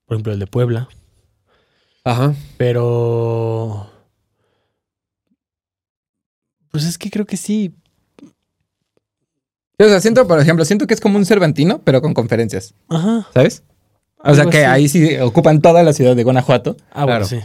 Por 0.06 0.16
ejemplo, 0.16 0.32
el 0.32 0.38
de 0.38 0.46
Puebla. 0.46 0.88
Ajá. 2.04 2.34
Pero. 2.56 3.90
Pues 6.70 6.84
es 6.84 6.96
que 6.96 7.10
creo 7.10 7.26
que 7.26 7.36
sí. 7.36 7.74
O 9.84 9.88
sea, 9.88 10.00
siento, 10.00 10.26
por 10.26 10.38
ejemplo, 10.40 10.64
siento 10.64 10.86
que 10.86 10.94
es 10.94 11.00
como 11.00 11.16
un 11.18 11.24
Cervantino, 11.26 11.80
pero 11.84 12.02
con 12.02 12.14
conferencias, 12.14 12.74
Ajá. 12.88 13.26
¿sabes? 13.34 13.62
O 14.22 14.34
sea, 14.34 14.44
que 14.46 14.64
así. 14.64 14.66
ahí 14.66 14.88
sí 14.88 15.16
ocupan 15.18 15.60
toda 15.62 15.82
la 15.82 15.92
ciudad 15.94 16.14
de 16.14 16.22
Guanajuato. 16.24 16.76
Ah, 16.90 17.04
Claro. 17.04 17.06
bueno, 17.06 17.24
sí. 17.26 17.38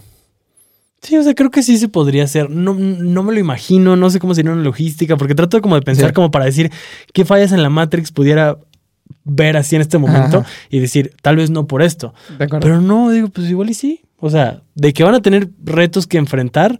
Sí, 1.02 1.18
o 1.18 1.24
sea, 1.24 1.36
creo 1.36 1.52
que 1.52 1.62
sí 1.64 1.78
se 1.78 1.88
podría 1.88 2.24
hacer. 2.24 2.50
No, 2.50 2.74
no 2.74 3.24
me 3.24 3.32
lo 3.34 3.40
imagino, 3.40 3.96
no 3.96 4.10
sé 4.10 4.20
cómo 4.20 4.34
sería 4.34 4.52
una 4.52 4.64
logística, 4.64 5.16
porque 5.18 5.36
trato 5.36 5.62
como 5.62 5.76
de 5.76 5.82
pensar 5.84 6.08
Sí. 6.10 6.14
como 6.14 6.32
para 6.32 6.46
decir 6.46 6.72
qué 7.14 7.24
fallas 7.26 7.52
en 7.52 7.62
la 7.64 7.70
Matrix 7.70 8.12
pudiera 8.12 8.58
ver 9.24 9.56
así 9.56 9.76
en 9.76 9.82
este 9.84 9.98
momento 10.00 10.40
Ajá. 10.40 10.50
y 10.70 10.80
decir, 10.80 11.14
tal 11.22 11.36
vez 11.38 11.50
no 11.52 11.68
por 11.68 11.82
esto. 11.84 12.14
Pero 12.38 12.82
no, 12.82 13.12
digo, 13.12 13.30
pues 13.30 13.48
igual 13.50 13.70
y 13.70 13.74
sí. 13.76 14.02
O 14.18 14.30
sea, 14.32 14.62
de 14.74 14.94
que 14.94 15.04
van 15.04 15.14
a 15.16 15.22
tener 15.22 15.50
retos 15.64 16.08
que 16.08 16.18
enfrentar, 16.18 16.80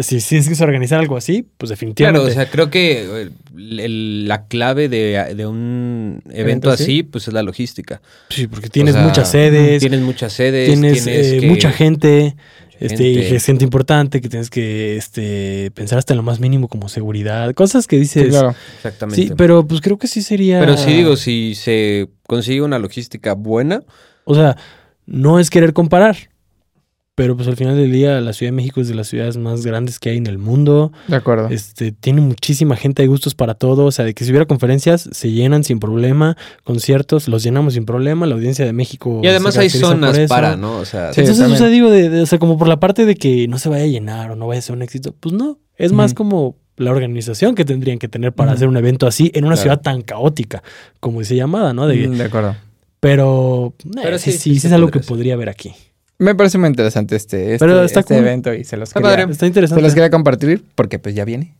si, 0.00 0.20
si 0.20 0.36
es 0.36 0.48
que 0.48 0.54
se 0.54 0.64
organizar 0.64 0.98
algo 0.98 1.16
así, 1.16 1.46
pues 1.58 1.70
definitivamente. 1.70 2.20
Claro, 2.20 2.30
o 2.32 2.34
sea, 2.34 2.50
creo 2.50 2.70
que 2.70 3.22
eh, 3.24 3.30
el- 3.56 4.26
la 4.28 4.46
clave 4.46 4.88
de, 4.88 5.34
de 5.34 5.46
un 5.46 6.20
evento 6.26 6.40
¿Evento 6.40 6.70
así? 6.70 6.82
así, 6.84 7.02
pues 7.02 7.28
es 7.28 7.34
la 7.34 7.42
logística. 7.42 8.00
sí, 8.30 8.46
porque 8.46 8.68
tienes 8.68 8.94
O 8.94 8.98
sea, 8.98 9.06
muchas 9.06 9.30
sedes, 9.30 9.80
Tienes 9.80 10.00
muchas 10.00 10.32
sedes, 10.32 10.68
tienes, 10.70 11.04
tienes 11.04 11.26
eh, 11.32 11.38
que- 11.40 11.46
mucha 11.46 11.70
gente, 11.70 12.36
este, 12.80 13.04
y 13.08 13.14
gente. 13.14 13.28
que 13.30 13.36
es 13.36 13.44
gente 13.44 13.64
importante, 13.64 14.20
que 14.20 14.28
tienes 14.28 14.50
que 14.50 14.96
este, 14.96 15.70
pensar 15.74 15.98
hasta 15.98 16.12
en 16.12 16.16
lo 16.18 16.22
más 16.22 16.40
mínimo 16.40 16.68
como 16.68 16.88
seguridad, 16.88 17.52
cosas 17.54 17.86
que 17.86 17.96
dices. 17.98 18.24
Sí, 18.24 18.30
claro. 18.30 18.54
Exactamente. 18.76 19.22
Sí, 19.22 19.32
pero 19.36 19.66
pues 19.66 19.80
creo 19.80 19.98
que 19.98 20.06
sí 20.08 20.22
sería. 20.22 20.60
Pero 20.60 20.76
sí 20.76 20.92
digo, 20.92 21.16
si 21.16 21.54
se 21.54 22.08
consigue 22.26 22.62
una 22.62 22.78
logística 22.78 23.34
buena, 23.34 23.82
O 24.24 24.34
sea, 24.34 24.56
no 25.06 25.38
es 25.38 25.50
querer 25.50 25.72
comparar. 25.74 26.16
Pero 27.16 27.36
pues 27.36 27.46
al 27.46 27.56
final 27.56 27.76
del 27.76 27.92
día, 27.92 28.20
la 28.20 28.32
Ciudad 28.32 28.48
de 28.48 28.56
México 28.56 28.80
es 28.80 28.88
de 28.88 28.94
las 28.96 29.06
ciudades 29.06 29.36
más 29.36 29.64
grandes 29.64 30.00
que 30.00 30.10
hay 30.10 30.16
en 30.16 30.26
el 30.26 30.38
mundo. 30.38 30.90
De 31.06 31.14
acuerdo. 31.14 31.48
Este, 31.48 31.92
tiene 31.92 32.20
muchísima 32.20 32.74
gente, 32.74 33.02
hay 33.02 33.08
gustos 33.08 33.36
para 33.36 33.54
todo. 33.54 33.84
O 33.84 33.92
sea, 33.92 34.04
de 34.04 34.14
que 34.14 34.24
si 34.24 34.30
hubiera 34.32 34.46
conferencias, 34.46 35.08
se 35.12 35.30
llenan 35.30 35.62
sin 35.62 35.78
problema. 35.78 36.36
Conciertos, 36.64 37.28
los 37.28 37.44
llenamos 37.44 37.74
sin 37.74 37.84
problema. 37.84 38.26
La 38.26 38.34
audiencia 38.34 38.64
de 38.64 38.72
México. 38.72 39.20
y 39.22 39.28
además 39.28 39.56
hay 39.56 39.70
zonas 39.70 40.18
para, 40.28 40.56
¿no? 40.56 40.78
O 40.78 40.84
sea, 40.84 41.12
Sí. 41.12 41.20
Entonces, 41.20 41.48
o 41.52 41.56
sea, 41.56 41.68
digo, 41.68 41.88
de, 41.88 42.08
de- 42.10 42.22
o 42.22 42.26
sea, 42.26 42.40
como 42.40 42.58
por 42.58 42.66
la 42.66 42.80
parte 42.80 43.04
de 43.06 43.14
que 43.14 43.46
no 43.46 43.58
se 43.58 43.68
vaya 43.68 43.84
a 43.84 43.88
llenar 43.88 44.32
o 44.32 44.36
no 44.36 44.48
vaya 44.48 44.58
a 44.58 44.62
ser 44.62 44.74
un 44.74 44.82
éxito, 44.82 45.14
pues 45.20 45.32
no. 45.34 45.58
Es 45.76 45.92
más 45.92 46.14
como 46.14 46.56
la 46.76 46.90
organización 46.90 47.54
que 47.54 47.64
tendrían 47.64 48.00
que 48.00 48.08
tener 48.08 48.32
para 48.32 48.50
hacer 48.50 48.66
un 48.66 48.76
evento 48.76 49.06
así 49.06 49.30
en 49.34 49.44
una 49.44 49.54
Claro. 49.54 49.62
ciudad 49.62 49.80
tan 49.82 50.02
caótica, 50.02 50.64
como 50.98 51.20
dice 51.20 51.36
llamada, 51.36 51.72
¿no? 51.72 51.86
De, 51.86 52.08
Mm, 52.08 52.16
De 52.18 52.24
acuerdo. 52.24 52.56
Pero, 52.98 53.74
Pero 54.02 54.16
eh, 54.16 54.18
sí, 54.18 54.32
sí, 54.32 54.38
sí, 54.38 54.42
sí 54.42 54.54
sí 54.54 54.60
se 54.60 54.66
es 54.68 54.72
algo 54.72 54.88
que 54.90 54.98
podría 55.00 55.34
haber 55.34 55.48
aquí. 55.50 55.72
Me 56.18 56.34
parece 56.34 56.58
muy 56.58 56.68
interesante 56.68 57.16
este, 57.16 57.54
este, 57.54 57.58
Pero 57.66 57.82
está 57.82 58.00
este 58.00 58.14
cool. 58.14 58.24
evento 58.24 58.54
y 58.54 58.64
se 58.64 58.76
los, 58.76 58.88
Está 58.90 59.00
quería, 59.00 59.16
padre. 59.16 59.32
Está 59.32 59.40
se 59.40 59.46
interesante. 59.48 59.82
los 59.82 59.94
quería 59.94 60.10
compartir 60.10 60.64
porque 60.74 60.98
pues 60.98 61.14
ya 61.14 61.24
viene. 61.24 61.56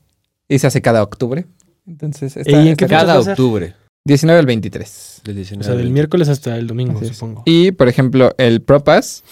Y 0.48 0.58
se 0.58 0.66
hace 0.66 0.80
cada 0.82 1.02
octubre. 1.02 1.46
Entonces, 1.86 2.36
está, 2.36 2.50
¿Y 2.50 2.54
en 2.54 2.60
está 2.68 2.76
qué 2.76 2.84
cool. 2.86 2.88
cada 3.06 3.20
octubre. 3.20 3.74
19 4.06 4.38
al 4.40 4.46
23. 4.46 5.22
Del 5.24 5.34
O 5.34 5.36
19 5.36 5.64
sea, 5.64 5.72
del 5.72 5.82
20. 5.84 5.92
miércoles 5.94 6.28
hasta 6.28 6.56
el 6.56 6.66
domingo, 6.66 6.98
Así 6.98 7.06
es. 7.06 7.16
supongo. 7.16 7.42
Y, 7.46 7.72
por 7.72 7.88
ejemplo, 7.88 8.34
el 8.38 8.60
ProPass, 8.62 9.24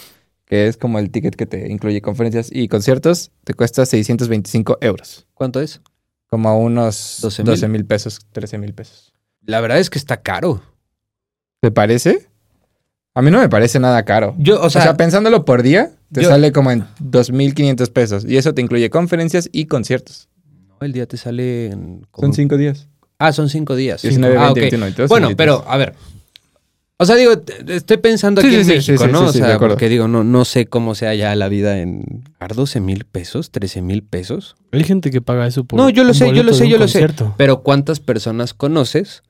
que 0.47 0.67
es 0.67 0.77
como 0.77 0.99
el 0.99 1.11
ticket 1.11 1.37
que 1.37 1.47
te 1.47 1.71
incluye 1.71 2.01
conferencias 2.01 2.49
y 2.51 2.69
conciertos, 2.69 3.31
te 3.45 3.55
cuesta 3.55 3.85
625 3.87 4.79
euros. 4.81 5.27
¿Cuánto 5.35 5.61
es? 5.61 5.81
Como 6.29 6.59
unos 6.59 7.19
12 7.21 7.43
12 7.43 7.69
mil. 7.69 7.81
mil 7.81 7.87
pesos, 7.87 8.21
13 8.33 8.57
mil 8.59 8.73
pesos. 8.73 9.13
La 9.45 9.61
verdad 9.61 9.79
es 9.79 9.91
que 9.91 9.99
está 9.99 10.23
caro. 10.23 10.63
¿Te 11.61 11.71
parece? 11.71 12.29
A 13.15 13.21
mí 13.23 13.31
no 13.31 13.39
me 13.41 13.49
parece 13.49 13.79
nada 13.79 14.03
caro. 14.05 14.35
Yo, 14.39 14.61
o 14.61 14.67
O 14.67 14.71
sea, 14.71 14.97
pensándolo 14.97 15.45
por 15.45 15.63
día, 15.63 15.91
te 16.13 16.23
yo- 16.23 16.29
sale 16.31 16.51
como 16.53 16.71
en 16.71 16.85
2.500 17.01 17.91
pesos. 17.91 18.25
Y 18.27 18.37
eso 18.39 18.55
te 18.55 18.63
incluye 18.63 18.89
conferencias 18.91 19.49
y 19.53 19.67
conciertos. 19.67 20.29
el 20.81 20.93
día 20.93 21.07
te 21.07 21.17
sale 21.17 21.67
en... 21.67 22.07
como- 22.11 22.27
Son 22.29 22.35
cinco 22.35 22.57
días. 22.57 22.89
Ah, 23.19 23.33
son 23.33 23.49
cinco 23.49 23.77
días. 23.77 24.03
19, 24.03 24.37
ah, 24.37 24.45
20, 24.47 24.61
ok. 24.61 24.63
21 24.63 24.89
y 24.89 24.93
todo. 24.93 25.07
Bueno, 25.09 25.31
pero 25.37 25.65
a 25.69 25.77
ver. 25.77 25.95
O 26.97 27.05
sea, 27.05 27.15
digo, 27.17 27.33
estoy 27.69 27.97
pensando 27.99 28.41
aquí 28.41 28.51
sí, 28.51 28.57
en 28.57 28.65
sí, 28.65 28.71
México, 28.73 29.05
sí, 29.05 29.11
¿no? 29.13 29.19
sí, 29.21 29.25
o 29.25 29.33
sí, 29.33 29.41
de 29.41 29.47
sea, 29.47 29.59
porque 29.59 29.89
digo, 29.89 30.09
no, 30.09 30.25
no 30.25 30.45
sé 30.45 30.67
cómo 30.67 30.95
sea 30.95 31.15
ya 31.15 31.35
la 31.37 31.49
vida 31.49 31.79
en... 31.81 32.25
¿Ar 32.39 32.55
12 32.55 32.81
mil 32.81 33.05
pesos? 33.05 33.53
¿13 33.53 33.83
mil 33.83 34.03
pesos? 34.03 34.57
Hay 34.73 34.83
gente 34.85 35.11
que 35.11 35.21
paga 35.21 35.47
eso 35.47 35.65
por 35.65 35.79
No, 35.79 35.89
yo 35.91 36.03
lo 36.05 36.11
un 36.11 36.15
sé, 36.15 36.33
yo 36.35 36.43
lo 36.43 36.53
sé, 36.55 36.69
yo 36.69 36.79
lo 36.79 36.89
sé. 36.89 37.07
Pero 37.37 37.63
¿cuántas 37.63 38.01
personas 38.01 38.55
conoces 38.55 39.23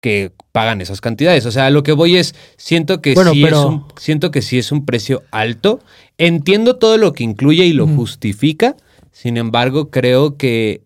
que 0.00 0.32
pagan 0.52 0.80
esas 0.80 1.00
cantidades? 1.00 1.46
O 1.46 1.50
sea, 1.50 1.70
lo 1.70 1.82
que 1.82 1.92
voy 1.92 2.16
es, 2.16 2.34
siento 2.56 3.00
que 3.00 3.14
Bueno, 3.14 3.32
sí 3.32 3.42
pero- 3.42 3.58
es 3.60 3.64
un, 3.66 3.84
siento 3.98 4.30
que 4.30 4.42
sí 4.42 4.58
es 4.58 4.72
un 4.72 4.84
precio 4.84 5.22
alto. 5.30 5.80
Entiendo 6.18 6.76
todo 6.76 6.96
lo 6.98 7.12
que 7.12 7.24
incluye 7.24 7.64
y 7.64 7.72
lo 7.72 7.86
justifica. 7.86 8.76
Sin 9.12 9.36
embargo, 9.36 9.90
creo 9.90 10.36
que 10.36 10.82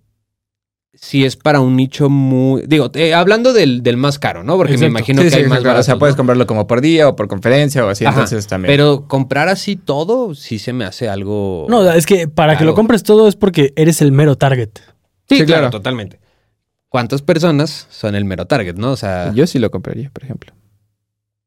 si 0.94 1.24
es 1.24 1.36
para 1.36 1.60
un 1.60 1.76
nicho 1.76 2.10
muy. 2.10 2.62
Digo, 2.66 2.90
eh, 2.94 3.14
hablando 3.14 3.52
del, 3.52 3.82
del 3.82 3.96
más 3.96 4.18
caro, 4.18 4.42
¿no? 4.44 4.56
Porque 4.56 4.76
me 4.76 4.86
imagino 4.86 5.22
Sí, 5.22 5.28
que 5.28 5.30
sí, 5.30 5.36
hay 5.38 5.48
más 5.48 5.60
claro, 5.60 5.80
O 5.80 5.82
sea, 5.82 5.94
baratos, 5.94 5.98
puedes 6.00 6.14
¿no? 6.14 6.16
comprarlo 6.18 6.46
como 6.46 6.66
por 6.66 6.80
día 6.80 7.08
o 7.08 7.16
por 7.16 7.26
conferencia 7.26 7.84
o 7.86 7.88
así, 7.88 8.04
Ajá, 8.04 8.14
entonces 8.20 8.46
también. 8.46 8.70
Pero 8.72 9.06
comprar 9.08 9.48
así 9.48 9.76
todo, 9.76 10.34
sí 10.34 10.58
se 10.58 10.72
me 10.72 10.84
hace 10.84 11.08
algo. 11.08 11.66
No, 11.70 11.90
es 11.90 12.06
que 12.06 12.28
para 12.28 12.58
que 12.58 12.64
lo 12.64 12.74
compres 12.74 13.02
todo 13.02 13.28
es 13.28 13.36
porque 13.36 13.72
eres 13.76 14.02
el 14.02 14.12
mero 14.12 14.36
target. 14.36 14.70
sí, 15.28 15.38
sí, 15.38 15.44
claro, 15.46 15.62
claro. 15.62 15.70
totalmente. 15.70 16.19
¿Cuántas 16.90 17.22
personas 17.22 17.86
son 17.88 18.14
el 18.14 18.26
mero 18.26 18.44
target, 18.46 18.74
no? 18.76 18.90
O 18.92 18.96
sea. 18.96 19.32
Yo 19.34 19.46
sí 19.46 19.58
lo 19.58 19.70
compraría, 19.70 20.10
por 20.10 20.24
ejemplo. 20.24 20.52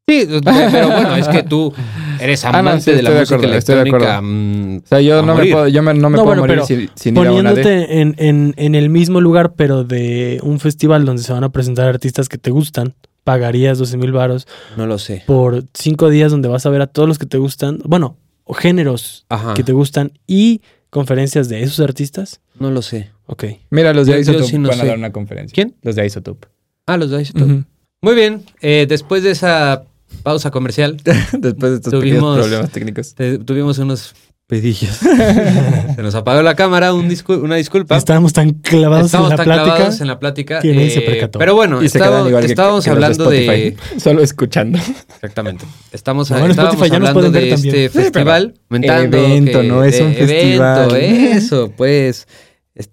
Sí, 0.08 0.28
pero 0.28 0.88
bueno, 0.90 1.16
es 1.16 1.28
que 1.30 1.44
tú 1.44 1.74
eres 2.20 2.44
Ah, 2.46 2.52
no, 2.52 2.58
amante 2.58 2.84
sí, 2.84 2.92
de 2.92 3.04
la 3.04 3.10
de 3.12 3.20
música 3.22 3.36
acuerdo, 3.38 3.56
estoy 3.56 3.76
de 3.76 3.82
electrónica. 3.82 4.18
acuerdo. 4.18 4.34
mm, 4.34 4.78
O 4.84 4.88
sea, 4.88 5.02
yo 5.02 5.22
no 5.22 5.36
me 5.36 5.46
puedo, 5.46 5.68
yo 5.70 5.82
me- 5.84 5.94
no 5.94 6.10
me 6.10 6.18
No, 6.18 6.24
puedo 6.24 6.42
bueno, 6.42 6.42
morir 6.42 6.56
pero 6.56 6.66
sin, 6.66 6.90
sin 6.96 7.18
ir 7.18 7.28
a 7.28 7.32
una 7.32 7.54
de... 7.54 7.62
Poniéndote 7.64 8.02
en, 8.02 8.16
en, 8.18 8.54
en 8.58 8.76
el 8.76 8.90
mismo 8.90 9.22
lugar, 9.22 9.54
pero 9.56 9.84
de 9.86 10.40
un 10.44 10.60
festival 10.60 11.06
donde 11.06 11.24
se 11.24 11.32
van 11.32 11.44
a 11.46 11.50
presentar 11.54 11.88
artistas 11.88 12.28
que 12.28 12.38
te 12.38 12.52
gustan, 12.52 12.96
pagarías 13.24 13.78
12 13.78 13.96
mil 13.98 14.12
varos 14.12 14.46
no 14.76 14.88
lo 14.88 14.98
sé. 14.98 15.24
por 15.26 15.64
cinco 15.74 16.10
días 16.10 16.32
donde 16.32 16.50
vas 16.50 16.66
a 16.66 16.70
ver 16.70 16.82
a 16.82 16.88
todos 16.88 17.08
los 17.08 17.18
que 17.18 17.26
te 17.26 17.38
gustan, 17.38 17.80
bueno, 17.86 18.18
géneros 18.58 19.26
Ajá. 19.30 19.54
que 19.54 19.64
te 19.64 19.72
gustan 19.72 20.12
y 20.28 20.62
conferencias 20.90 21.48
de 21.48 21.64
esos 21.64 21.80
artistas. 21.80 22.42
No 22.64 22.72
lo 22.72 22.82
sé. 22.82 23.12
Ok. 23.26 23.44
Mira, 23.72 23.94
los 23.94 24.08
de 24.08 24.22
Isotope 24.22 24.46
sí 24.46 24.58
no 24.58 24.70
van 24.70 24.80
a 24.80 24.82
sé. 24.84 24.88
dar 24.88 24.98
una 24.98 25.12
conferencia. 25.12 25.54
¿Quién? 25.54 25.76
Los 25.82 25.96
de 25.96 26.06
Isotope. 26.06 26.48
Ah, 26.86 26.96
los 26.96 27.12
de 27.12 27.22
Isotope. 27.22 27.52
Ujú. 27.52 27.64
Muy 28.02 28.16
bien. 28.16 28.44
eh, 28.62 28.86
después 28.88 29.22
de 29.24 29.32
esa 29.32 29.84
pausa 30.24 30.50
comercial, 30.50 30.96
Después 31.34 31.72
de 31.72 31.76
estos 31.76 31.94
Tuvimos- 31.94 32.38
problemas 32.40 32.72
técnicos. 32.72 33.16
te- 33.16 33.38
tuvimos 33.40 33.78
unos 33.80 34.14
pedillos. 34.48 34.96
Se 35.96 36.02
nos 36.04 36.16
apagó 36.16 36.42
la 36.42 36.56
cámara, 36.56 36.94
un 36.94 37.10
discul- 37.10 37.42
una 37.42 37.56
disculpa. 37.56 37.98
Estábamos 37.98 38.32
tan 38.34 38.52
clavados 38.52 39.08
Estamos 39.08 39.28
en 39.28 39.30
la 39.32 39.36
tan 39.38 39.46
plática. 39.46 39.76
clavados 39.76 40.02
en 40.02 40.08
la 40.08 40.20
plática. 40.20 40.60
que 40.60 40.74
nadie 40.74 40.90
se 40.92 41.00
eh, 41.00 41.02
percató. 41.02 41.40
Pero 41.40 41.56
bueno, 41.56 41.82
estaba- 41.82 42.30
que- 42.40 42.46
estábamos 42.46 42.84
que 42.86 42.90
de 42.90 42.94
hablando 42.96 43.30
de. 43.30 43.78
Solo 43.98 44.22
escuchando. 44.22 44.78
Exactamente. 45.16 45.66
Estamos, 45.92 46.30
No, 46.32 46.38
estábamos 46.46 46.76
Spotify 46.76 46.96
hablando 46.96 47.22
de 47.32 47.50
también. 47.50 47.76
este 47.76 47.88
Sí, 47.88 47.90
pero 47.94 48.04
festival. 48.04 48.54
comentando 48.68 49.18
evento, 49.18 49.62
que- 49.62 49.68
no 49.68 49.84
es 49.84 50.00
un 50.02 50.14
festival. 50.14 50.96
Eso, 50.96 51.72
pues. 51.76 52.28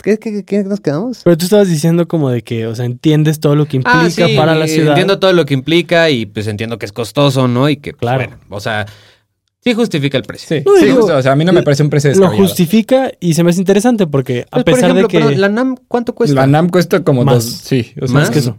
¿Qué, 0.03 0.19
qué, 0.19 0.45
qué 0.45 0.63
nos 0.65 0.81
quedamos? 0.81 1.23
Pero 1.25 1.39
tú 1.39 1.45
estabas 1.47 1.69
diciendo 1.69 2.07
como 2.07 2.29
de 2.31 2.43
que, 2.43 2.67
o 2.67 2.75
sea, 2.75 2.85
entiendes 2.85 3.41
todo 3.41 3.57
lo 3.57 3.65
que 3.67 3.77
implica 3.79 4.03
Ah, 4.03 4.11
sí, 4.11 4.37
para 4.37 4.55
la 4.55 4.67
ciudad. 4.67 4.89
Entiendo 4.91 5.19
todo 5.19 5.33
lo 5.33 5.47
que 5.47 5.55
implica 5.55 6.11
y 6.11 6.27
pues 6.27 6.47
entiendo 6.49 6.79
que 6.79 6.85
es 6.87 6.93
costoso, 6.93 7.49
¿no? 7.49 7.69
Y 7.71 7.77
que, 7.79 7.93
pues, 7.93 8.01
Claro. 8.01 8.25
bueno, 8.29 8.37
o 8.51 8.61
sea, 8.61 8.85
sí 9.65 9.73
justifica 9.73 10.19
el 10.19 10.25
precio. 10.25 10.59
Sí, 10.59 10.63
No, 10.67 10.77
sí, 10.77 10.85
digo, 10.85 10.99
justo, 10.99 11.17
o 11.17 11.23
sea, 11.23 11.33
a 11.33 11.37
mí 11.37 11.47
no 11.47 11.53
me 11.55 11.63
parece 11.63 11.83
un 11.83 11.89
precio 11.89 12.15
lo 12.15 12.31
justifica 12.31 13.11
y 13.21 13.33
se 13.33 13.43
me 13.43 13.51
hace 13.51 13.61
interesante 13.61 14.07
porque 14.07 14.41
a 14.51 14.57
Pues, 14.57 14.65
por 14.65 14.75
pesar 14.75 14.91
ejemplo, 14.91 15.09
de 15.09 15.09
que 15.09 15.19
perdón, 15.19 15.41
la 15.41 15.49
NAM, 15.49 15.77
¿cuánto 15.89 16.15
cuesta? 16.15 16.35
La 16.37 16.47
NAM 16.47 16.69
cuesta 16.69 17.03
como 17.03 17.25
Más. 17.25 17.35
dos. 17.37 17.45
Sí, 17.45 17.93
o 18.03 18.07
sea, 18.07 18.15
¿Más? 18.15 18.23
más 18.25 18.31
que 18.31 18.39
eso, 18.41 18.59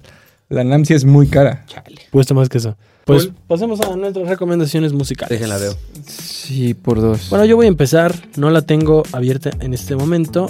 La 0.50 0.64
NAM 0.64 0.86
sí 0.86 0.96
es 0.96 1.06
muy 1.06 1.28
cara. 1.28 1.64
Chale, 1.68 2.02
cuesta 2.10 2.34
más 2.34 2.50
que 2.50 2.58
eso. 2.58 2.76
Pues 3.06 3.26
Cool. 3.28 3.36
pasemos 3.48 3.80
a 3.82 3.96
nuestras 3.96 4.28
recomendaciones 4.28 4.92
musicales. 4.94 5.30
déjenla 5.40 5.58
veo. 5.60 5.76
Sí, 6.08 6.74
por 6.74 7.00
dos. 7.00 7.30
Bueno, 7.30 7.46
yo 7.46 7.56
voy 7.56 7.66
a 7.66 7.70
empezar, 7.70 8.14
no 8.38 8.50
la 8.50 8.62
tengo 8.64 9.04
abierta 9.12 9.52
en 9.60 9.74
este 9.74 9.96
momento, 9.96 10.48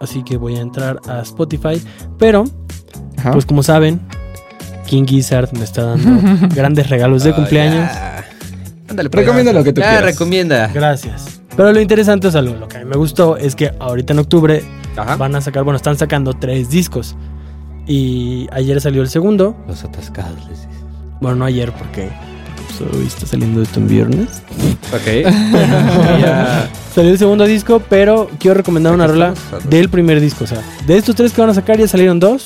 así 0.00 0.22
que 0.24 0.36
voy 0.36 0.56
a 0.56 0.60
entrar 0.60 1.00
a 1.08 1.20
Spotify, 1.20 1.80
pero 2.18 2.44
Ajá. 3.18 3.32
pues 3.32 3.46
como 3.46 3.62
saben, 3.62 4.00
King 4.86 5.04
Gizzard 5.06 5.52
me 5.52 5.62
está 5.64 5.84
dando 5.84 6.48
grandes 6.54 6.88
regalos 6.90 7.22
de 7.24 7.30
Ah, 7.30 7.34
cumpleaños. 7.36 7.90
ya. 7.92 8.24
Ándale, 8.88 9.08
pues. 9.10 9.24
Recomienda 9.24 9.52
lo 9.52 9.62
que 9.62 9.72
tú 9.72 9.80
Ya, 9.80 9.90
quieras. 9.90 10.04
recomienda. 10.12 10.66
Gracias. 10.74 11.40
Pero 11.56 11.72
lo 11.72 11.80
interesante, 11.80 12.26
o 12.26 12.30
sea, 12.30 12.42
lo, 12.42 12.56
lo 12.56 12.66
que 12.68 12.78
a 12.78 12.80
mí 12.80 12.86
me 12.86 12.96
gustó 12.96 13.36
es 13.36 13.54
que 13.54 13.72
ahorita 13.78 14.12
en 14.14 14.18
octubre 14.20 14.64
Ajá. 14.96 15.16
van 15.16 15.36
a 15.36 15.40
sacar, 15.40 15.62
bueno, 15.62 15.76
están 15.76 15.96
sacando 15.96 16.32
tres 16.34 16.70
discos. 16.70 17.14
Y 17.86 18.48
ayer 18.52 18.80
salió 18.80 19.02
el 19.02 19.08
segundo. 19.08 19.56
Los 19.68 19.84
atascados, 19.84 20.38
les 20.48 20.60
dices. 20.60 20.68
Bueno, 21.20 21.36
no 21.36 21.44
ayer 21.44 21.72
porque, 21.72 22.08
hoy 22.80 23.06
está 23.06 23.26
saliendo 23.26 23.62
esto 23.62 23.80
en 23.80 23.88
viernes. 23.88 24.42
Ok. 24.92 25.26
Ya. 26.20 26.68
Salió 26.94 27.12
el 27.12 27.18
segundo 27.18 27.44
disco, 27.44 27.80
pero 27.88 28.28
quiero 28.38 28.54
recomendar 28.54 28.92
una 28.92 29.06
rola 29.06 29.34
del 29.68 29.88
primer 29.88 30.20
disco. 30.20 30.44
O 30.44 30.46
sea, 30.46 30.60
de 30.86 30.96
estos 30.96 31.14
tres 31.14 31.32
que 31.32 31.40
van 31.40 31.50
a 31.50 31.54
sacar 31.54 31.78
ya 31.78 31.86
salieron 31.88 32.18
dos. 32.20 32.44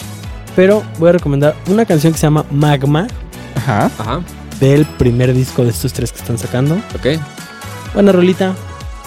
Pero 0.55 0.83
voy 0.99 1.09
a 1.09 1.13
recomendar 1.13 1.57
una 1.69 1.85
canción 1.85 2.13
que 2.13 2.19
se 2.19 2.27
llama 2.27 2.45
Magma 2.51 3.09
Ajá. 3.57 3.91
Ajá. 3.99 4.21
del 4.61 4.85
primer 4.85 5.35
disco 5.35 5.65
de 5.65 5.71
estos 5.71 5.93
tres 5.93 6.13
que 6.13 6.19
están 6.19 6.39
sacando. 6.39 6.77
Ok. 6.95 7.19
Buena 7.95 8.13
rolita, 8.13 8.55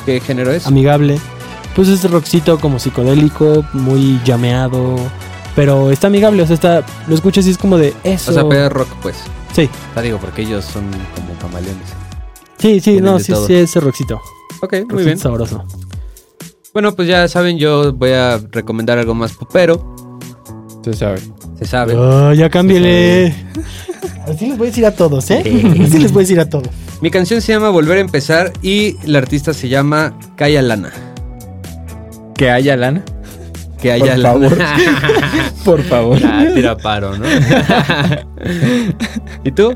¿Qué 0.06 0.20
género 0.20 0.52
es? 0.52 0.68
amigable. 0.68 1.20
Pues 1.76 1.88
es 1.90 2.10
rockcito 2.10 2.60
como 2.60 2.80
psicodélico, 2.80 3.64
muy 3.74 4.20
llameado. 4.26 4.96
Pero 5.56 5.90
está 5.92 6.08
amigable, 6.08 6.42
o 6.44 6.48
sea, 6.48 6.56
está, 6.56 6.84
lo 7.08 7.16
escuchas 7.16 7.46
y 7.48 7.52
es 7.52 7.58
como 7.58 7.78
de 7.78 7.94
eso. 8.04 8.32
O 8.32 8.34
sea, 8.34 8.48
pega 8.50 8.68
rock, 8.70 8.90
pues. 9.02 9.16
Sí, 9.58 9.68
O 9.90 9.94
sea, 9.96 10.04
digo, 10.04 10.20
porque 10.20 10.44
ellos 10.44 10.64
son 10.64 10.84
como 11.16 11.34
camaleones. 11.42 11.88
sí, 12.60 12.76
sí, 12.76 12.82
Tienen 12.92 13.06
no, 13.06 13.18
de 13.18 13.24
sí, 13.24 13.32
todo. 13.34 13.48
sí, 13.48 13.56
ese 13.56 13.80
rockcito. 13.80 14.22
Ok, 14.62 14.76
muy 14.92 15.04
bien. 15.04 15.18
sabroso. 15.18 15.66
Bueno, 16.74 16.94
pues 16.96 17.08
ya 17.08 17.28
saben, 17.28 17.58
yo 17.58 17.92
voy 17.92 18.12
a 18.12 18.38
recomendar 18.52 19.00
algo 19.00 19.16
más 19.16 19.34
popero. 19.34 19.96
Tú 20.84 20.94
sabes. 20.94 21.28
Se 21.58 21.66
sabe. 21.66 21.96
Oh, 21.96 22.34
ya 22.34 22.52
cámbiale. 22.52 23.34
Así 24.28 24.46
les 24.48 24.58
voy 24.60 24.68
a 24.68 24.70
decir 24.70 24.86
a 24.86 24.92
todos, 24.96 25.32
¿eh? 25.32 25.40
Así 25.84 25.98
les 25.98 26.12
voy 26.12 26.22
a 26.22 26.26
decir 26.26 26.40
a 26.40 26.48
todos. 26.48 26.68
Mi 27.02 27.10
canción 27.10 27.42
se 27.42 27.52
llama 27.54 27.70
Volver 27.70 27.98
a 27.98 28.02
empezar 28.02 28.54
y 28.62 28.96
la 29.08 29.18
artista 29.18 29.56
se 29.56 29.70
llama 29.70 30.20
Kaya 30.36 30.62
Lana. 30.62 30.92
Que 32.36 32.52
haya 32.52 32.78
lana. 32.78 33.04
Que 33.82 33.92
haya 33.92 34.14
Por 34.16 34.22
favor. 34.22 34.58
Por 35.66 35.84
favor. 35.84 36.20
Ah, 36.24 36.46
tira 36.54 36.78
paro, 36.78 37.18
¿no? 37.18 37.26
¿Y 39.44 39.52
tú? 39.52 39.74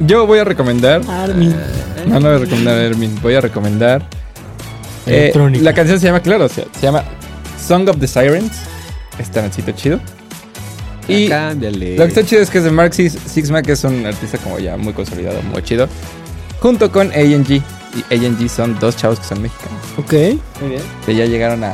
Yo 0.00 0.26
voy 0.26 0.38
a 0.40 0.44
recomendar. 0.44 1.02
Armin. 1.08 1.54
No, 2.06 2.20
no 2.20 2.28
voy 2.28 2.36
a 2.36 2.38
recomendar 2.38 2.78
a 2.78 2.82
Hermin. 2.82 3.18
Voy 3.22 3.34
a 3.34 3.40
recomendar. 3.40 4.02
eh, 5.06 5.32
la 5.60 5.72
canción 5.72 5.98
se 6.00 6.06
llama, 6.06 6.20
claro, 6.20 6.48
se 6.48 6.66
llama 6.82 7.04
Song 7.58 7.88
of 7.88 7.98
the 7.98 8.06
Sirens. 8.06 8.52
Está 9.18 9.42
nancito 9.42 9.72
chido. 9.72 10.00
Y 11.06 11.28
cámbiale. 11.28 11.96
Lo 11.96 12.04
que 12.04 12.08
está 12.08 12.24
chido 12.24 12.42
es 12.42 12.50
que 12.50 12.58
es 12.58 12.64
de 12.64 12.70
Mark 12.70 12.92
Six- 12.92 13.18
Sixma, 13.26 13.62
que 13.62 13.72
es 13.72 13.84
un 13.84 14.04
artista 14.06 14.38
como 14.38 14.58
ya 14.58 14.76
muy 14.76 14.92
consolidado, 14.92 15.40
muy 15.42 15.62
chido. 15.62 15.88
Junto 16.60 16.90
con 16.90 17.10
A&G. 17.12 17.62
Y 18.10 18.14
A&G 18.14 18.48
son 18.48 18.76
dos 18.80 18.96
chavos 18.96 19.20
que 19.20 19.26
son 19.26 19.40
mexicanos. 19.42 19.78
Ok. 19.98 20.12
Muy 20.60 20.70
bien. 20.70 20.82
Que 21.06 21.14
ya 21.14 21.26
llegaron 21.26 21.62
a, 21.62 21.72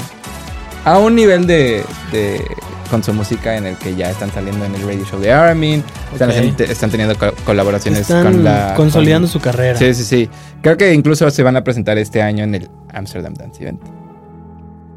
a 0.85 0.99
un 0.99 1.15
nivel 1.15 1.47
de, 1.47 1.85
de- 2.13 2.45
con 2.91 3.05
su 3.05 3.13
música 3.13 3.57
en 3.57 3.67
el 3.67 3.77
que 3.77 3.95
ya 3.95 4.11
están 4.11 4.33
saliendo 4.33 4.65
en 4.65 4.75
el 4.75 4.83
radio 4.83 5.05
show 5.05 5.21
de 5.21 5.31
Armin. 5.33 5.85
Están, 6.13 6.31
Ok. 6.31 6.37
haciendo- 6.37 6.65
están 6.65 6.91
teniendo 6.91 7.17
co- 7.17 7.33
colaboraciones 7.45 8.01
Están 8.01 8.25
con 8.25 8.45
la... 8.45 8.75
consolidando 8.75 9.27
con- 9.29 9.33
su 9.33 9.41
carrera. 9.41 9.79
Sí, 9.79 9.95
sí, 9.95 10.03
sí. 10.05 10.29
Creo 10.63 10.77
que 10.77 10.93
incluso 10.93 11.31
se 11.31 11.43
van 11.43 11.57
a 11.57 11.63
presentar 11.65 11.99
este 11.99 12.21
año 12.23 12.43
en 12.45 12.55
el 12.57 12.69
Amsterdam 12.93 13.35
Dance 13.35 13.63
Event. 13.63 13.81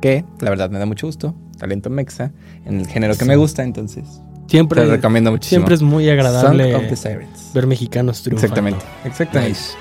Que, 0.01 0.25
la 0.39 0.49
verdad, 0.49 0.69
me 0.69 0.79
da 0.79 0.85
mucho 0.85 1.07
gusto. 1.07 1.35
Talento 1.57 1.89
mexa. 1.89 2.31
En 2.65 2.79
el 2.79 2.87
género 2.87 3.15
que 3.15 3.25
me 3.25 3.35
gusta, 3.35 3.63
entonces... 3.63 4.05
Siempre, 4.47 4.81
Te 4.81 4.87
recomiendo 4.87 5.31
muchísimo. 5.31 5.59
siempre 5.59 5.75
es 5.75 5.81
muy 5.81 6.09
agradable 6.09 6.75
of 6.75 6.83
the 6.89 6.95
Sirens. 6.97 7.51
ver 7.53 7.65
mexicanos 7.65 8.21
triunfando. 8.21 8.45
Exactamente, 8.45 8.85
exactamente. 9.05 9.49
Nice. 9.57 9.71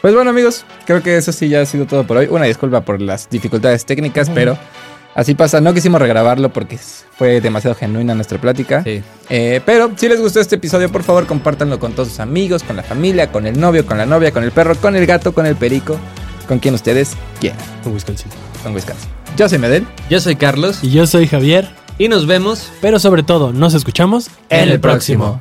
Pues 0.00 0.14
bueno, 0.14 0.30
amigos, 0.30 0.64
creo 0.86 1.02
que 1.02 1.16
eso 1.16 1.32
sí 1.32 1.48
ya 1.48 1.62
ha 1.62 1.66
sido 1.66 1.86
todo 1.86 2.06
por 2.06 2.18
hoy. 2.18 2.28
Una 2.30 2.44
disculpa 2.44 2.82
por 2.82 3.00
las 3.02 3.28
dificultades 3.28 3.84
técnicas, 3.84 4.30
pero 4.30 4.56
así 5.14 5.34
pasa. 5.34 5.60
No 5.60 5.74
quisimos 5.74 6.00
regrabarlo 6.00 6.52
porque 6.52 6.78
fue 6.78 7.40
demasiado 7.40 7.74
genuina 7.74 8.14
nuestra 8.14 8.40
plática. 8.40 8.82
Sí. 8.82 9.02
Eh, 9.28 9.60
pero 9.64 9.92
si 9.96 10.08
les 10.08 10.20
gustó 10.20 10.40
este 10.40 10.56
episodio, 10.56 10.90
por 10.90 11.02
favor, 11.02 11.26
compártanlo 11.26 11.78
con 11.78 11.92
todos 11.92 12.08
sus 12.08 12.20
amigos, 12.20 12.62
con 12.62 12.76
la 12.76 12.82
familia, 12.82 13.30
con 13.30 13.46
el 13.46 13.58
novio, 13.58 13.86
con 13.86 13.98
la 13.98 14.06
novia, 14.06 14.32
con 14.32 14.44
el 14.44 14.50
perro, 14.50 14.74
con 14.76 14.96
el 14.96 15.06
gato, 15.06 15.32
con 15.32 15.46
el 15.46 15.56
perico, 15.56 15.98
con 16.48 16.58
quien 16.58 16.74
ustedes 16.74 17.12
quieran. 17.40 17.58
Con 17.82 17.92
Wisconsin. 17.94 18.30
Con 18.62 18.74
Wisconsin. 18.74 19.08
Yo 19.36 19.48
soy 19.48 19.58
Medel. 19.58 19.86
Yo 20.08 20.20
soy 20.20 20.36
Carlos 20.36 20.78
Y 20.82 20.90
yo 20.90 21.06
soy 21.08 21.26
Javier, 21.26 21.68
y 21.98 22.08
nos 22.08 22.26
vemos 22.26 22.70
pero 22.80 22.98
sobre 22.98 23.22
todo 23.22 23.52
nos 23.52 23.74
escuchamos 23.74 24.28
En 24.48 24.68
el 24.68 24.80
próximo. 24.80 25.40